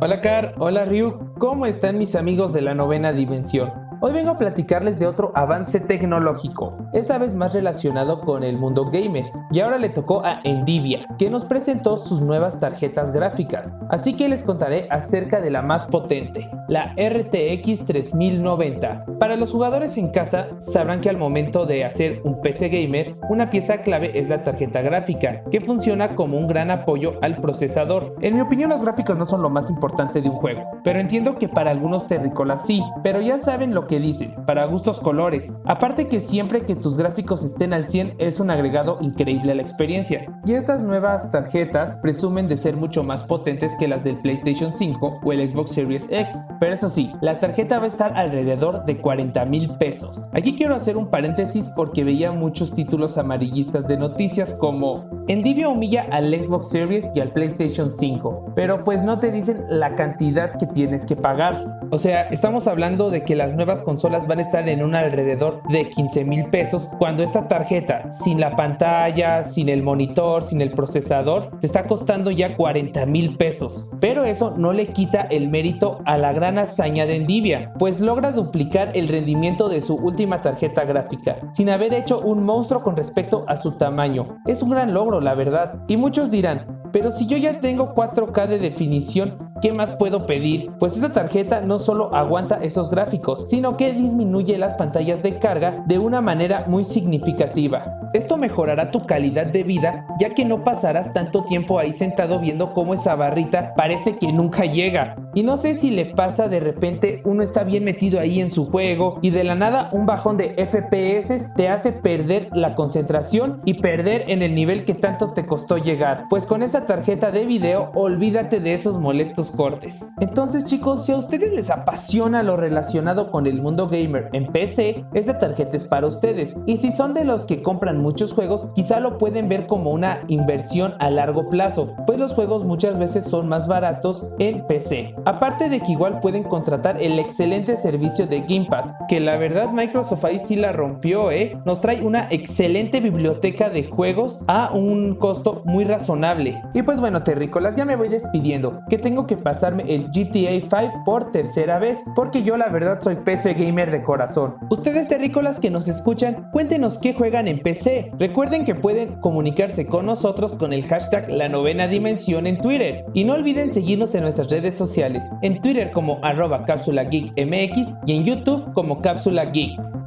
[0.00, 3.87] Hola Car, hola Ryu, ¿cómo están mis amigos de la novena dimensión?
[4.00, 8.84] Hoy vengo a platicarles de otro avance tecnológico, esta vez más relacionado con el mundo
[8.84, 14.14] gamer, y ahora le tocó a Nvidia, que nos presentó sus nuevas tarjetas gráficas, así
[14.14, 19.04] que les contaré acerca de la más potente, la RTX 3090.
[19.18, 23.50] Para los jugadores en casa, sabrán que al momento de hacer un PC gamer, una
[23.50, 28.14] pieza clave es la tarjeta gráfica, que funciona como un gran apoyo al procesador.
[28.20, 31.36] En mi opinión los gráficos no son lo más importante de un juego, pero entiendo
[31.36, 35.52] que para algunos terrícolas sí, pero ya saben lo que dicen, para gustos colores.
[35.64, 39.62] Aparte que siempre que tus gráficos estén al 100 es un agregado increíble a la
[39.62, 40.24] experiencia.
[40.46, 45.20] Y estas nuevas tarjetas presumen de ser mucho más potentes que las del PlayStation 5
[45.24, 46.38] o el Xbox Series X.
[46.60, 50.22] Pero eso sí, la tarjeta va a estar alrededor de 40 mil pesos.
[50.32, 56.06] Aquí quiero hacer un paréntesis porque veía muchos títulos amarillistas de noticias como Nvidia humilla
[56.10, 60.66] al Xbox Series y al PlayStation 5, pero pues no te dicen la cantidad que
[60.66, 61.80] tienes que pagar.
[61.90, 65.62] O sea, estamos hablando de que las nuevas consolas van a estar en un alrededor
[65.68, 70.72] de 15 mil pesos cuando esta tarjeta, sin la pantalla, sin el monitor, sin el
[70.72, 73.90] procesador, te está costando ya 40 mil pesos.
[74.00, 78.32] Pero eso no le quita el mérito a la gran hazaña de Nvidia, pues logra
[78.32, 83.44] duplicar el rendimiento de su última tarjeta gráfica, sin haber hecho un monstruo con respecto
[83.48, 84.38] a su tamaño.
[84.46, 85.82] Es un gran logro, la verdad.
[85.88, 90.70] Y muchos dirán, pero si yo ya tengo 4K de definición, ¿Qué más puedo pedir?
[90.78, 95.82] Pues esta tarjeta no solo aguanta esos gráficos, sino que disminuye las pantallas de carga
[95.86, 97.98] de una manera muy significativa.
[98.14, 102.72] Esto mejorará tu calidad de vida ya que no pasarás tanto tiempo ahí sentado viendo
[102.72, 105.16] cómo esa barrita parece que nunca llega.
[105.34, 108.70] Y no sé si le pasa de repente uno está bien metido ahí en su
[108.70, 113.74] juego y de la nada un bajón de FPS te hace perder la concentración y
[113.74, 116.24] perder en el nivel que tanto te costó llegar.
[116.30, 120.08] Pues con esta tarjeta de video olvídate de esos molestos cortes.
[120.20, 125.04] Entonces chicos, si a ustedes les apasiona lo relacionado con el mundo gamer en PC,
[125.14, 126.56] esta tarjeta es para ustedes.
[126.66, 130.20] Y si son de los que compran muchos juegos, quizá lo pueden ver como una
[130.28, 135.14] inversión a largo plazo, pues los juegos muchas veces son más baratos en PC.
[135.24, 139.70] Aparte de que igual pueden contratar el excelente servicio de Game Pass, que la verdad
[139.70, 141.58] Microsoft ahí sí la rompió, ¿eh?
[141.64, 146.60] Nos trae una excelente biblioteca de juegos a un costo muy razonable.
[146.74, 151.02] Y pues bueno, terrícolas, ya me voy despidiendo, que tengo que pasarme el GTA 5
[151.04, 154.56] por tercera vez, porque yo la verdad soy PC gamer de corazón.
[154.70, 158.12] Ustedes terrícolas que nos escuchan, cuéntenos qué juegan en PC.
[158.18, 163.04] Recuerden que pueden comunicarse con nosotros con el hashtag La Novena Dimensión en Twitter.
[163.14, 167.94] Y no olviden seguirnos en nuestras redes sociales, en Twitter como arroba cápsula geek mx
[168.06, 169.97] y en YouTube como cápsula geek.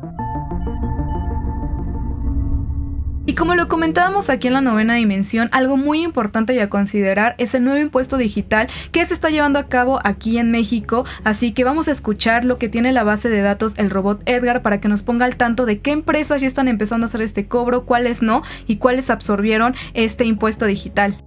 [3.24, 7.36] Y como lo comentábamos aquí en la novena dimensión, algo muy importante y a considerar
[7.38, 11.06] es el nuevo impuesto digital que se está llevando a cabo aquí en México.
[11.24, 14.64] Así que vamos a escuchar lo que tiene la base de datos el robot Edgar
[14.64, 17.46] para que nos ponga al tanto de qué empresas ya están empezando a hacer este
[17.46, 21.24] cobro, cuáles no y cuáles absorbieron este impuesto digital.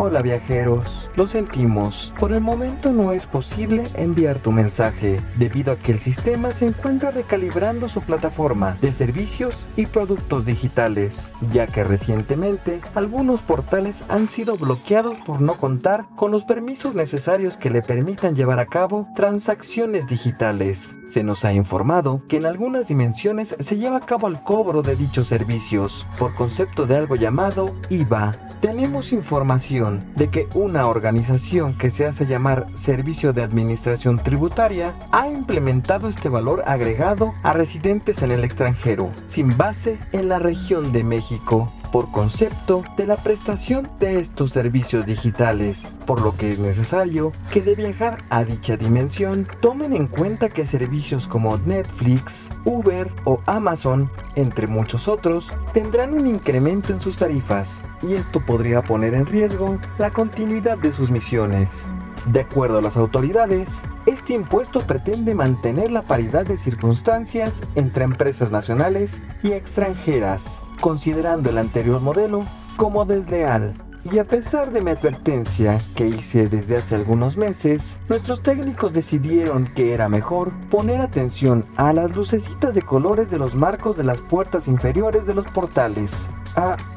[0.00, 5.76] Hola viajeros, lo sentimos, por el momento no es posible enviar tu mensaje, debido a
[5.76, 11.82] que el sistema se encuentra recalibrando su plataforma de servicios y productos digitales, ya que
[11.82, 17.82] recientemente algunos portales han sido bloqueados por no contar con los permisos necesarios que le
[17.82, 20.94] permitan llevar a cabo transacciones digitales.
[21.08, 24.94] Se nos ha informado que en algunas dimensiones se lleva a cabo el cobro de
[24.94, 28.36] dichos servicios por concepto de algo llamado IVA.
[28.60, 35.28] Tenemos información de que una organización que se hace llamar Servicio de Administración Tributaria ha
[35.28, 41.04] implementado este valor agregado a residentes en el extranjero, sin base en la región de
[41.04, 47.32] México por concepto de la prestación de estos servicios digitales, por lo que es necesario
[47.52, 53.40] que de viajar a dicha dimensión tomen en cuenta que servicios como Netflix, Uber o
[53.46, 59.26] Amazon, entre muchos otros, tendrán un incremento en sus tarifas, y esto podría poner en
[59.26, 61.86] riesgo la continuidad de sus misiones.
[62.26, 63.70] De acuerdo a las autoridades,
[64.08, 71.58] este impuesto pretende mantener la paridad de circunstancias entre empresas nacionales y extranjeras, considerando el
[71.58, 72.44] anterior modelo
[72.76, 73.74] como desleal.
[74.10, 79.66] Y a pesar de mi advertencia que hice desde hace algunos meses, nuestros técnicos decidieron
[79.74, 84.20] que era mejor poner atención a las lucecitas de colores de los marcos de las
[84.22, 86.12] puertas inferiores de los portales.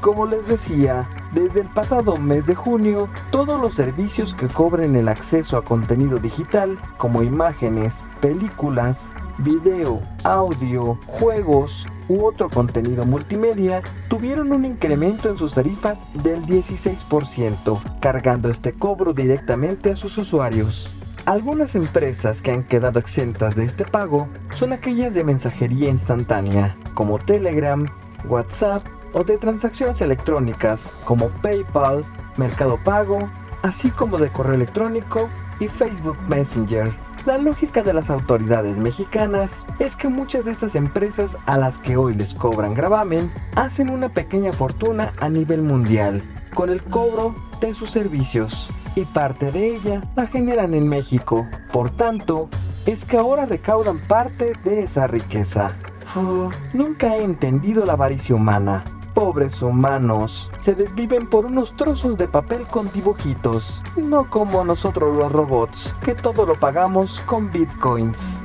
[0.00, 5.08] Como les decía, desde el pasado mes de junio, todos los servicios que cobren el
[5.08, 9.08] acceso a contenido digital, como imágenes, películas,
[9.38, 17.78] video, audio, juegos u otro contenido multimedia, tuvieron un incremento en sus tarifas del 16%,
[18.00, 20.96] cargando este cobro directamente a sus usuarios.
[21.24, 27.20] Algunas empresas que han quedado exentas de este pago son aquellas de mensajería instantánea, como
[27.20, 27.86] Telegram,
[28.28, 28.82] WhatsApp
[29.12, 32.04] o de transacciones electrónicas, como PayPal,
[32.36, 33.30] Mercado Pago,
[33.62, 35.28] así como de correo electrónico
[35.60, 36.92] y Facebook Messenger.
[37.26, 41.96] La lógica de las autoridades mexicanas es que muchas de estas empresas a las que
[41.96, 46.22] hoy les cobran gravamen hacen una pequeña fortuna a nivel mundial
[46.54, 51.46] con el cobro de sus servicios y parte de ella la generan en México.
[51.72, 52.48] Por tanto,
[52.86, 55.72] es que ahora recaudan parte de esa riqueza.
[56.16, 58.84] Oh, nunca he entendido la avaricia humana.
[59.14, 65.30] Pobres humanos, se desviven por unos trozos de papel con dibujitos, no como nosotros los
[65.30, 68.40] robots, que todo lo pagamos con bitcoins.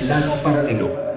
[0.00, 1.11] Lalo Paralelo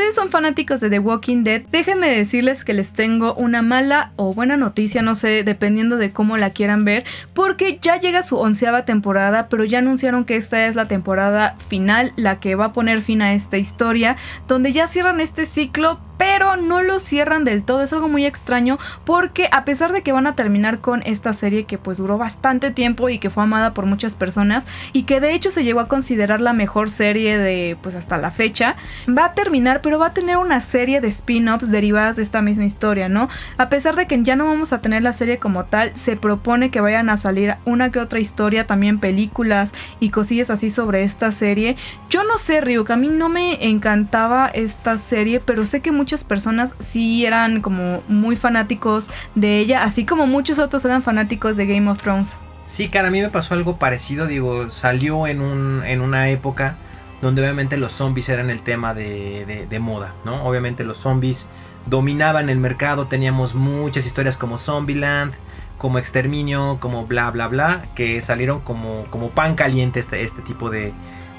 [0.00, 4.32] ustedes son fanáticos de The Walking Dead, déjenme decirles que les tengo una mala o
[4.32, 8.86] buena noticia, no sé, dependiendo de cómo la quieran ver, porque ya llega su onceava
[8.86, 13.02] temporada, pero ya anunciaron que esta es la temporada final, la que va a poner
[13.02, 14.16] fin a esta historia,
[14.48, 17.80] donde ya cierran este ciclo, pero no lo cierran del todo.
[17.80, 21.64] Es algo muy extraño porque a pesar de que van a terminar con esta serie
[21.64, 25.32] que pues duró bastante tiempo y que fue amada por muchas personas y que de
[25.32, 28.76] hecho se llegó a considerar la mejor serie de pues hasta la fecha,
[29.08, 32.66] va a terminar pero va a tener una serie de spin-offs derivadas de esta misma
[32.66, 33.30] historia, ¿no?
[33.56, 36.70] A pesar de que ya no vamos a tener la serie como tal, se propone
[36.70, 41.30] que vayan a salir una que otra historia, también películas y cosillas así sobre esta
[41.32, 41.76] serie.
[42.10, 46.09] Yo no sé, Ryuk, a mí no me encantaba esta serie, pero sé que muchas
[46.10, 51.56] muchas personas sí eran como muy fanáticos de ella, así como muchos otros eran fanáticos
[51.56, 52.36] de Game of Thrones.
[52.66, 56.78] Sí, cara, a mí me pasó algo parecido, digo, salió en, un, en una época
[57.22, 60.42] donde obviamente los zombies eran el tema de, de, moda, ¿no?
[60.42, 61.46] Obviamente los zombies
[61.86, 65.32] dominaban el mercado, teníamos muchas historias como Zombieland,
[65.78, 70.70] como Exterminio, como bla bla bla, que salieron como, como pan caliente este, este tipo
[70.70, 70.92] de,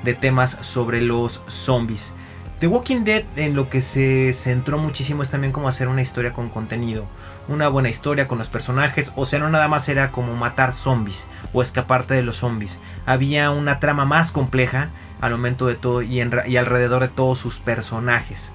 [0.06, 2.14] de temas sobre los zombies.
[2.62, 6.32] The Walking Dead en lo que se centró muchísimo es también como hacer una historia
[6.32, 7.08] con contenido,
[7.48, 11.28] una buena historia con los personajes, o sea, no nada más era como matar zombies
[11.54, 14.92] o escaparte de los zombies, había una trama más compleja
[15.22, 18.52] al momento de todo y, y alrededor de todos sus personajes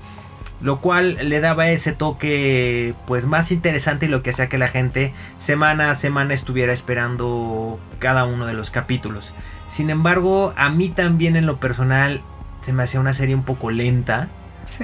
[0.63, 4.69] lo cual le daba ese toque pues más interesante y lo que hacía que la
[4.69, 9.35] gente semana a semana estuviera esperando cada uno de los capítulos.
[9.69, 12.23] Sin embargo, a mí también en lo personal
[12.61, 14.29] se me hacía una serie un poco lenta.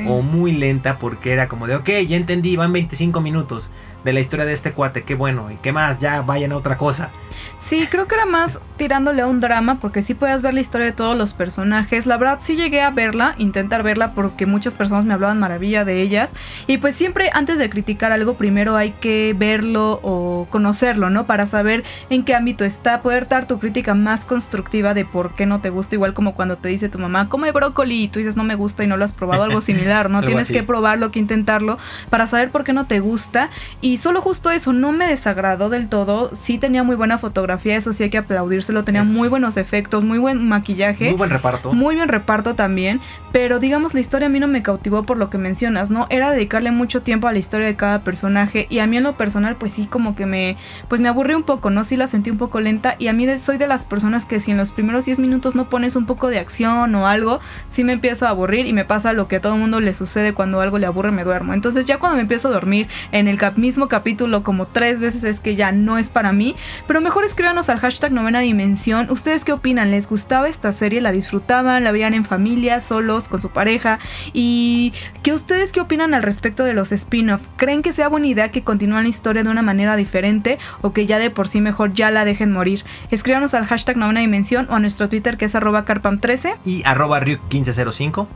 [0.07, 3.69] O muy lenta porque era como de, ok, ya entendí, van 25 minutos
[4.05, 6.77] de la historia de este cuate, qué bueno, y qué más, ya vayan a otra
[6.77, 7.11] cosa.
[7.59, 10.87] Sí, creo que era más tirándole a un drama, porque sí puedes ver la historia
[10.87, 12.07] de todos los personajes.
[12.07, 16.03] La verdad, sí llegué a verla, intentar verla, porque muchas personas me hablaban maravilla de
[16.03, 16.33] ellas.
[16.67, 21.25] Y pues siempre antes de criticar algo, primero hay que verlo o conocerlo, ¿no?
[21.25, 25.47] Para saber en qué ámbito está, poder dar tu crítica más constructiva de por qué
[25.47, 28.37] no te gusta, igual como cuando te dice tu mamá, come brócoli y tú dices
[28.37, 30.23] no me gusta y no lo has probado, algo similar, ¿no?
[30.23, 31.79] Tienes que probarlo, que intentarlo
[32.11, 33.51] para saber por qué no te gusta.
[33.81, 37.93] Y solo justo eso, no me desagradó del todo, sí tenía muy buena fotografía, eso
[37.93, 41.07] sí hay que aplaudírselo, tenía muy buenos efectos, muy buen maquillaje.
[41.07, 41.73] Muy buen reparto.
[41.73, 43.01] Muy bien reparto también,
[43.33, 46.07] pero digamos la historia a mí no me cautivó por lo que mencionas, ¿no?
[46.11, 49.17] Era dedicarle mucho tiempo a la historia de cada personaje y a mí en lo
[49.17, 50.57] personal pues sí como que me
[50.89, 51.85] pues me aburrí un poco, ¿no?
[51.85, 54.51] Sí la sentí un poco lenta y a mí soy de las personas que si
[54.51, 57.93] en los primeros 10 minutos no pones un poco de acción o algo, sí me
[57.93, 60.61] empiezo a aburrir y me pasa lo que a todo el mundo le sucede cuando
[60.61, 61.55] algo le aburre me duermo.
[61.55, 65.41] Entonces ya cuando me empiezo a dormir en el mismo capítulo como tres veces es
[65.41, 66.57] que ya no es para mí,
[66.87, 69.11] pero mejor escríbanos al hashtag novena dimensión.
[69.11, 69.91] ¿Ustedes qué opinan?
[69.91, 71.01] ¿Les gustaba esta serie?
[71.01, 71.85] ¿La disfrutaban?
[71.85, 73.99] ¿La veían en familia, solos, con su pareja?
[74.33, 77.43] ¿Y qué ustedes qué opinan al respecto de los spin-off?
[77.57, 81.07] ¿Creen que sea buena idea que continúen la historia de una manera diferente o que
[81.07, 82.85] ya de por sí mejor ya la dejen morir?
[83.11, 87.21] Escríbanos al hashtag novena dimensión o a nuestro Twitter que es arroba carpam13 y arroba
[87.21, 88.29] 1505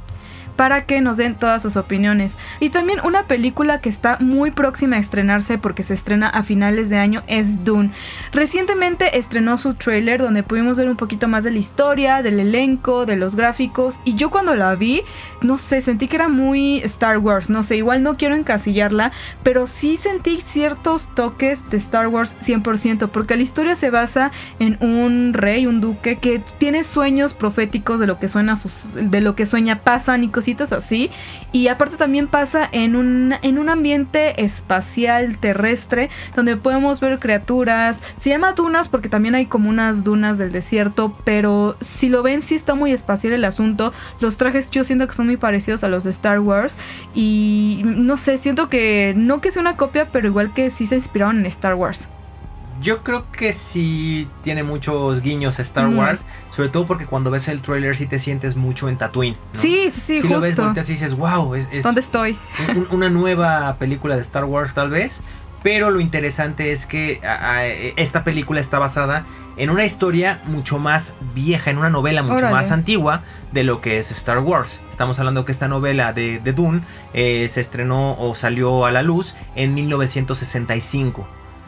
[0.56, 2.38] para que nos den todas sus opiniones.
[2.60, 6.88] Y también una película que está muy próxima a estrenarse porque se estrena a finales
[6.88, 7.90] de año es Dune.
[8.32, 13.06] Recientemente estrenó su trailer donde pudimos ver un poquito más de la historia, del elenco,
[13.06, 15.02] de los gráficos y yo cuando la vi,
[15.42, 19.66] no sé, sentí que era muy Star Wars, no sé, igual no quiero encasillarla, pero
[19.66, 25.32] sí sentí ciertos toques de Star Wars 100% porque la historia se basa en un
[25.34, 29.46] rey, un duque que tiene sueños proféticos de lo que suena sus, de lo que
[29.46, 31.10] sueña pasan y así.
[31.52, 38.02] Y aparte también pasa en un, en un ambiente espacial terrestre donde podemos ver criaturas.
[38.16, 42.42] Se llama dunas porque también hay como unas dunas del desierto, pero si lo ven
[42.42, 43.92] sí está muy espacial el asunto.
[44.20, 46.76] Los trajes yo siento que son muy parecidos a los de Star Wars
[47.14, 50.96] y no sé, siento que no que sea una copia, pero igual que sí se
[50.96, 52.08] inspiraron en Star Wars.
[52.80, 57.48] Yo creo que sí tiene muchos guiños a Star Wars, sobre todo porque cuando ves
[57.48, 59.36] el trailer sí te sientes mucho en Tatooine.
[59.52, 60.20] Sí, sí, sí.
[60.20, 62.38] Si lo ves, volteas y dices, wow, es, ¿dónde estoy?
[62.90, 65.22] una nueva película de Star Wars tal vez.
[65.62, 67.20] Pero lo interesante es que
[67.96, 69.24] esta película está basada
[69.56, 73.98] en una historia mucho más vieja, en una novela mucho más antigua de lo que
[73.98, 74.80] es Star Wars.
[74.90, 76.82] Estamos hablando que esta novela de, Dune
[77.14, 81.26] eh, se estrenó o salió a la luz en 1965.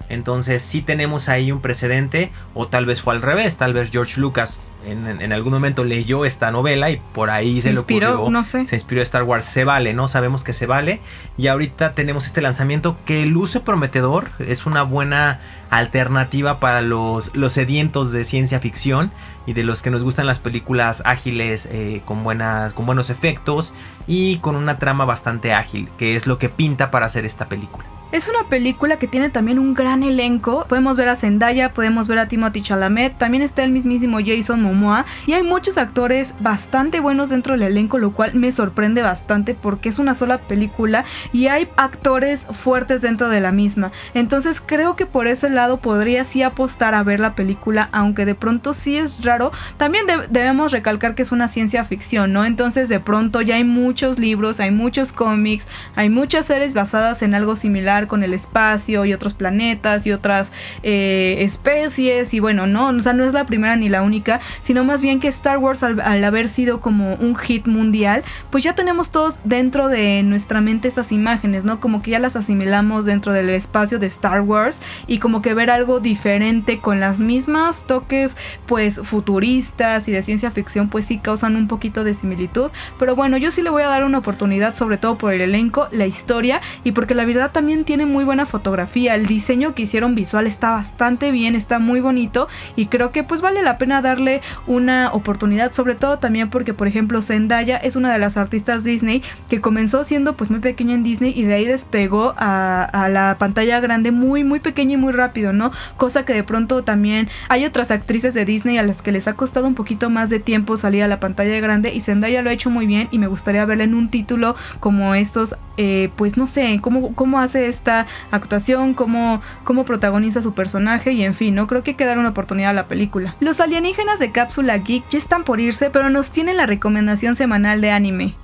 [0.08, 4.20] Entonces sí tenemos ahí un precedente o tal vez fue al revés, tal vez George
[4.20, 8.66] Lucas en, algún momento leyó esta novela y por ahí se, le ocurrió, no sé.
[8.66, 10.08] se inspiró Star Wars, se vale, ¿no?
[10.08, 11.00] Sabemos que se vale
[11.36, 15.40] y ahorita tenemos este lanzamiento que luce prometedor, es una buena
[15.70, 19.10] alternativa para los, los sedientos de ciencia ficción
[19.46, 23.72] y de los que nos gustan las películas ágiles eh, con, buenas, con buenos efectos
[24.06, 27.86] y con una trama bastante ágil, que es lo que pinta para hacer esta película.
[28.10, 30.64] Es una película que tiene también un gran elenco.
[30.66, 35.04] Podemos ver a Zendaya, podemos ver a Timothy Chalamet, también está el mismísimo Jason Momoa
[35.26, 39.90] y hay muchos actores bastante buenos dentro del elenco, lo cual me sorprende bastante porque
[39.90, 41.04] es una sola película
[41.34, 43.92] y hay actores fuertes dentro de la misma.
[44.14, 48.72] Entonces creo que por ese podría sí apostar a ver la película, aunque de pronto
[48.72, 49.52] sí es raro.
[49.76, 52.44] También debemos recalcar que es una ciencia ficción, ¿no?
[52.44, 57.34] Entonces de pronto ya hay muchos libros, hay muchos cómics, hay muchas series basadas en
[57.34, 60.52] algo similar similar con el espacio y otros planetas y otras
[60.82, 64.84] eh, especies y bueno, no, o sea, no es la primera ni la única, sino
[64.84, 69.10] más bien que Star Wars al, haber sido como un hit mundial, pues ya tenemos
[69.10, 71.78] todos dentro de nuestra mente esas imágenes, ¿no?
[71.78, 75.70] Como que ya las asimilamos dentro del espacio de Star Wars y como que ver
[75.70, 78.36] algo diferente con las mismas toques
[78.66, 83.36] pues futuristas y de ciencia ficción pues sí causan un poquito de similitud, pero bueno,
[83.36, 86.60] yo sí le voy a dar una oportunidad sobre todo por el elenco, la historia
[86.84, 90.70] y porque la verdad también tiene muy buena fotografía, el diseño que hicieron visual está
[90.70, 95.72] bastante bien, está muy bonito y creo que pues vale la pena darle una oportunidad,
[95.72, 100.04] sobre todo también porque por ejemplo Zendaya es una de las artistas Disney que comenzó
[100.04, 104.10] siendo pues muy pequeña en Disney y de ahí despegó a, a la pantalla grande
[104.10, 105.12] muy muy pequeña y muy
[105.52, 105.72] ¿no?
[105.96, 109.34] Cosa que de pronto también hay otras actrices de Disney a las que les ha
[109.34, 112.52] costado un poquito más de tiempo salir a la pantalla grande y Zendaya lo ha
[112.52, 116.46] hecho muy bien y me gustaría verla en un título como estos, eh, pues no
[116.46, 121.66] sé, cómo, cómo hace esta actuación, cómo, cómo protagoniza su personaje y en fin, no
[121.66, 123.36] creo que hay que dar una oportunidad a la película.
[123.40, 127.80] Los alienígenas de Cápsula Geek ya están por irse, pero nos tienen la recomendación semanal
[127.80, 128.34] de anime.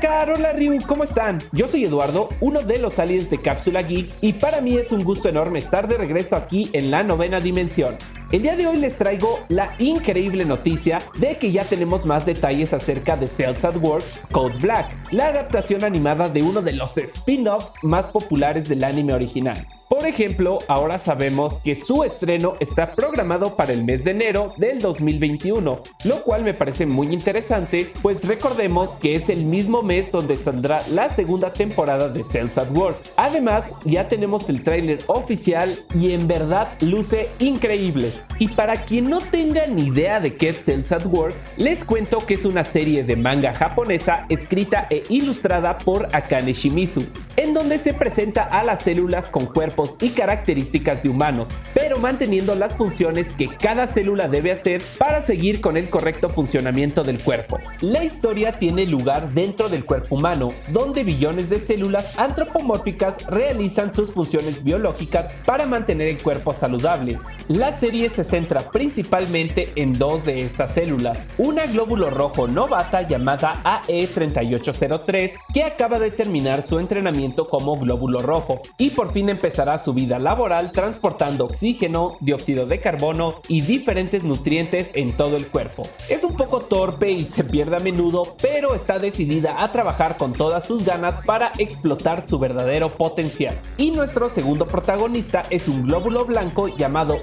[0.00, 1.38] Hola hola Ryu, ¿cómo están?
[1.50, 5.02] Yo soy Eduardo, uno de los aliens de Cápsula Geek y para mí es un
[5.02, 7.96] gusto enorme estar de regreso aquí en la novena dimensión.
[8.30, 12.74] El día de hoy les traigo la increíble noticia de que ya tenemos más detalles
[12.74, 17.76] acerca de Cells at Work Code Black, la adaptación animada de uno de los spin-offs
[17.82, 19.66] más populares del anime original.
[19.88, 24.80] Por ejemplo, ahora sabemos que su estreno está programado para el mes de enero del
[24.80, 30.36] 2021, lo cual me parece muy interesante, pues recordemos que es el mismo mes donde
[30.36, 32.98] saldrá la segunda temporada de Cells at Work.
[33.16, 38.12] Además, ya tenemos el tráiler oficial y en verdad luce increíble.
[38.38, 42.24] Y para quien no tenga ni idea de qué es Cells at Work, les cuento
[42.24, 47.06] que es una serie de manga japonesa escrita e ilustrada por Akane Shimizu,
[47.36, 52.54] en donde se presenta a las células con cuerpos y características de humanos, pero manteniendo
[52.54, 57.58] las funciones que cada célula debe hacer para seguir con el correcto funcionamiento del cuerpo.
[57.80, 64.12] La historia tiene lugar dentro del cuerpo humano, donde billones de células antropomórficas realizan sus
[64.12, 67.18] funciones biológicas para mantener el cuerpo saludable.
[67.48, 73.60] La serie se centra principalmente en dos de estas células, una glóbulo rojo novata llamada
[73.64, 79.94] AE3803 que acaba de terminar su entrenamiento como glóbulo rojo y por fin empezará su
[79.94, 85.84] vida laboral transportando oxígeno, dióxido de carbono y diferentes nutrientes en todo el cuerpo.
[86.08, 90.32] Es un poco torpe y se pierde a menudo, pero está decidida a trabajar con
[90.32, 93.60] todas sus ganas para explotar su verdadero potencial.
[93.76, 97.18] Y nuestro segundo protagonista es un glóbulo blanco llamado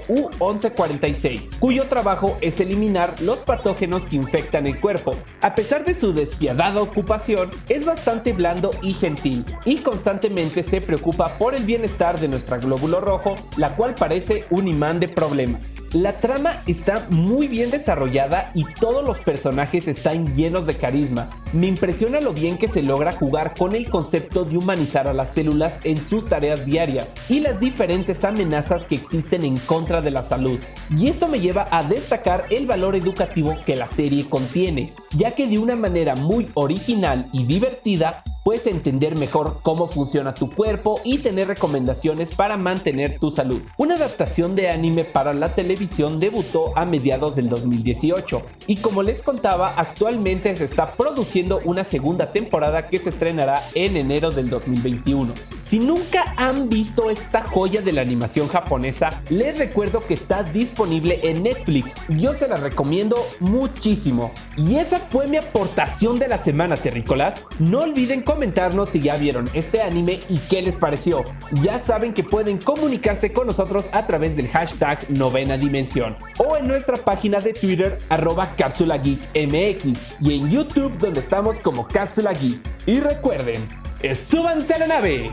[0.76, 5.14] U1146, cuyo trabajo es eliminar los patógenos que infectan el cuerpo.
[5.40, 11.38] A pesar de su despiadada ocupación, es bastante blando y gentil, y constantemente se preocupa
[11.38, 15.76] por el bienestar de nuestra glóbulo rojo, la cual parece un imán de problemas.
[15.92, 21.30] La trama está muy bien desarrollada y todos los personajes están llenos de carisma.
[21.52, 25.30] Me impresiona lo bien que se logra jugar con el concepto de humanizar a las
[25.30, 30.22] células en sus tareas diarias y las diferentes amenazas que existen en contra de la
[30.22, 30.58] salud.
[30.96, 35.46] Y esto me lleva a destacar el valor educativo que la serie contiene, ya que
[35.46, 41.18] de una manera muy original y divertida puedes entender mejor cómo funciona tu cuerpo y
[41.18, 43.60] tener recomendaciones para mantener tu salud.
[43.76, 49.20] Una adaptación de anime para la televisión debutó a mediados del 2018 y como les
[49.20, 55.34] contaba actualmente se está produciendo una segunda temporada que se estrenará en enero del 2021.
[55.68, 61.18] Si nunca han visto esta joya de la animación japonesa, les recuerdo que está disponible
[61.24, 61.94] en Netflix.
[62.08, 64.30] Yo se la recomiendo muchísimo.
[64.56, 67.44] Y esa fue mi aportación de la semana, terrícolas.
[67.58, 71.24] No olviden comentarnos si ya vieron este anime y qué les pareció.
[71.62, 76.68] Ya saben que pueden comunicarse con nosotros a través del hashtag novena dimensión o en
[76.68, 82.32] nuestra página de Twitter arroba cápsula geek mx y en YouTube donde estamos como cápsula
[82.34, 82.60] geek.
[82.86, 83.66] Y recuerden,
[84.14, 85.32] ¡súbanse a la nave!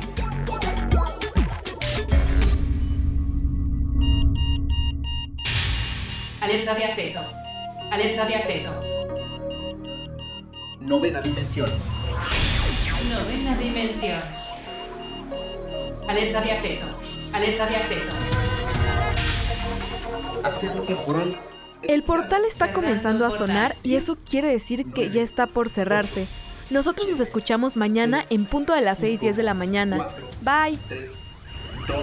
[6.41, 7.19] Alerta de acceso.
[7.91, 8.81] Alerta de acceso.
[10.81, 11.69] Novena dimensión.
[13.09, 14.21] Novena dimensión.
[16.07, 16.99] Alerta de acceso.
[17.33, 18.11] Alerta de acceso.
[20.43, 21.39] Acceso temporal.
[21.83, 26.27] El portal está comenzando a sonar y eso quiere decir que ya está por cerrarse.
[26.73, 30.07] Nosotros nos escuchamos mañana en punto de las 6:10 de la mañana.
[30.41, 30.79] Bye.
[30.89, 31.27] 3,
[31.87, 31.97] 2,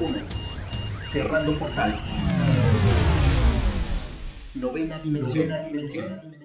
[0.00, 0.18] 1.
[1.10, 1.98] Cerrando portal.
[4.52, 5.48] Novena dimensión.
[5.48, 6.37] Novena dimensión.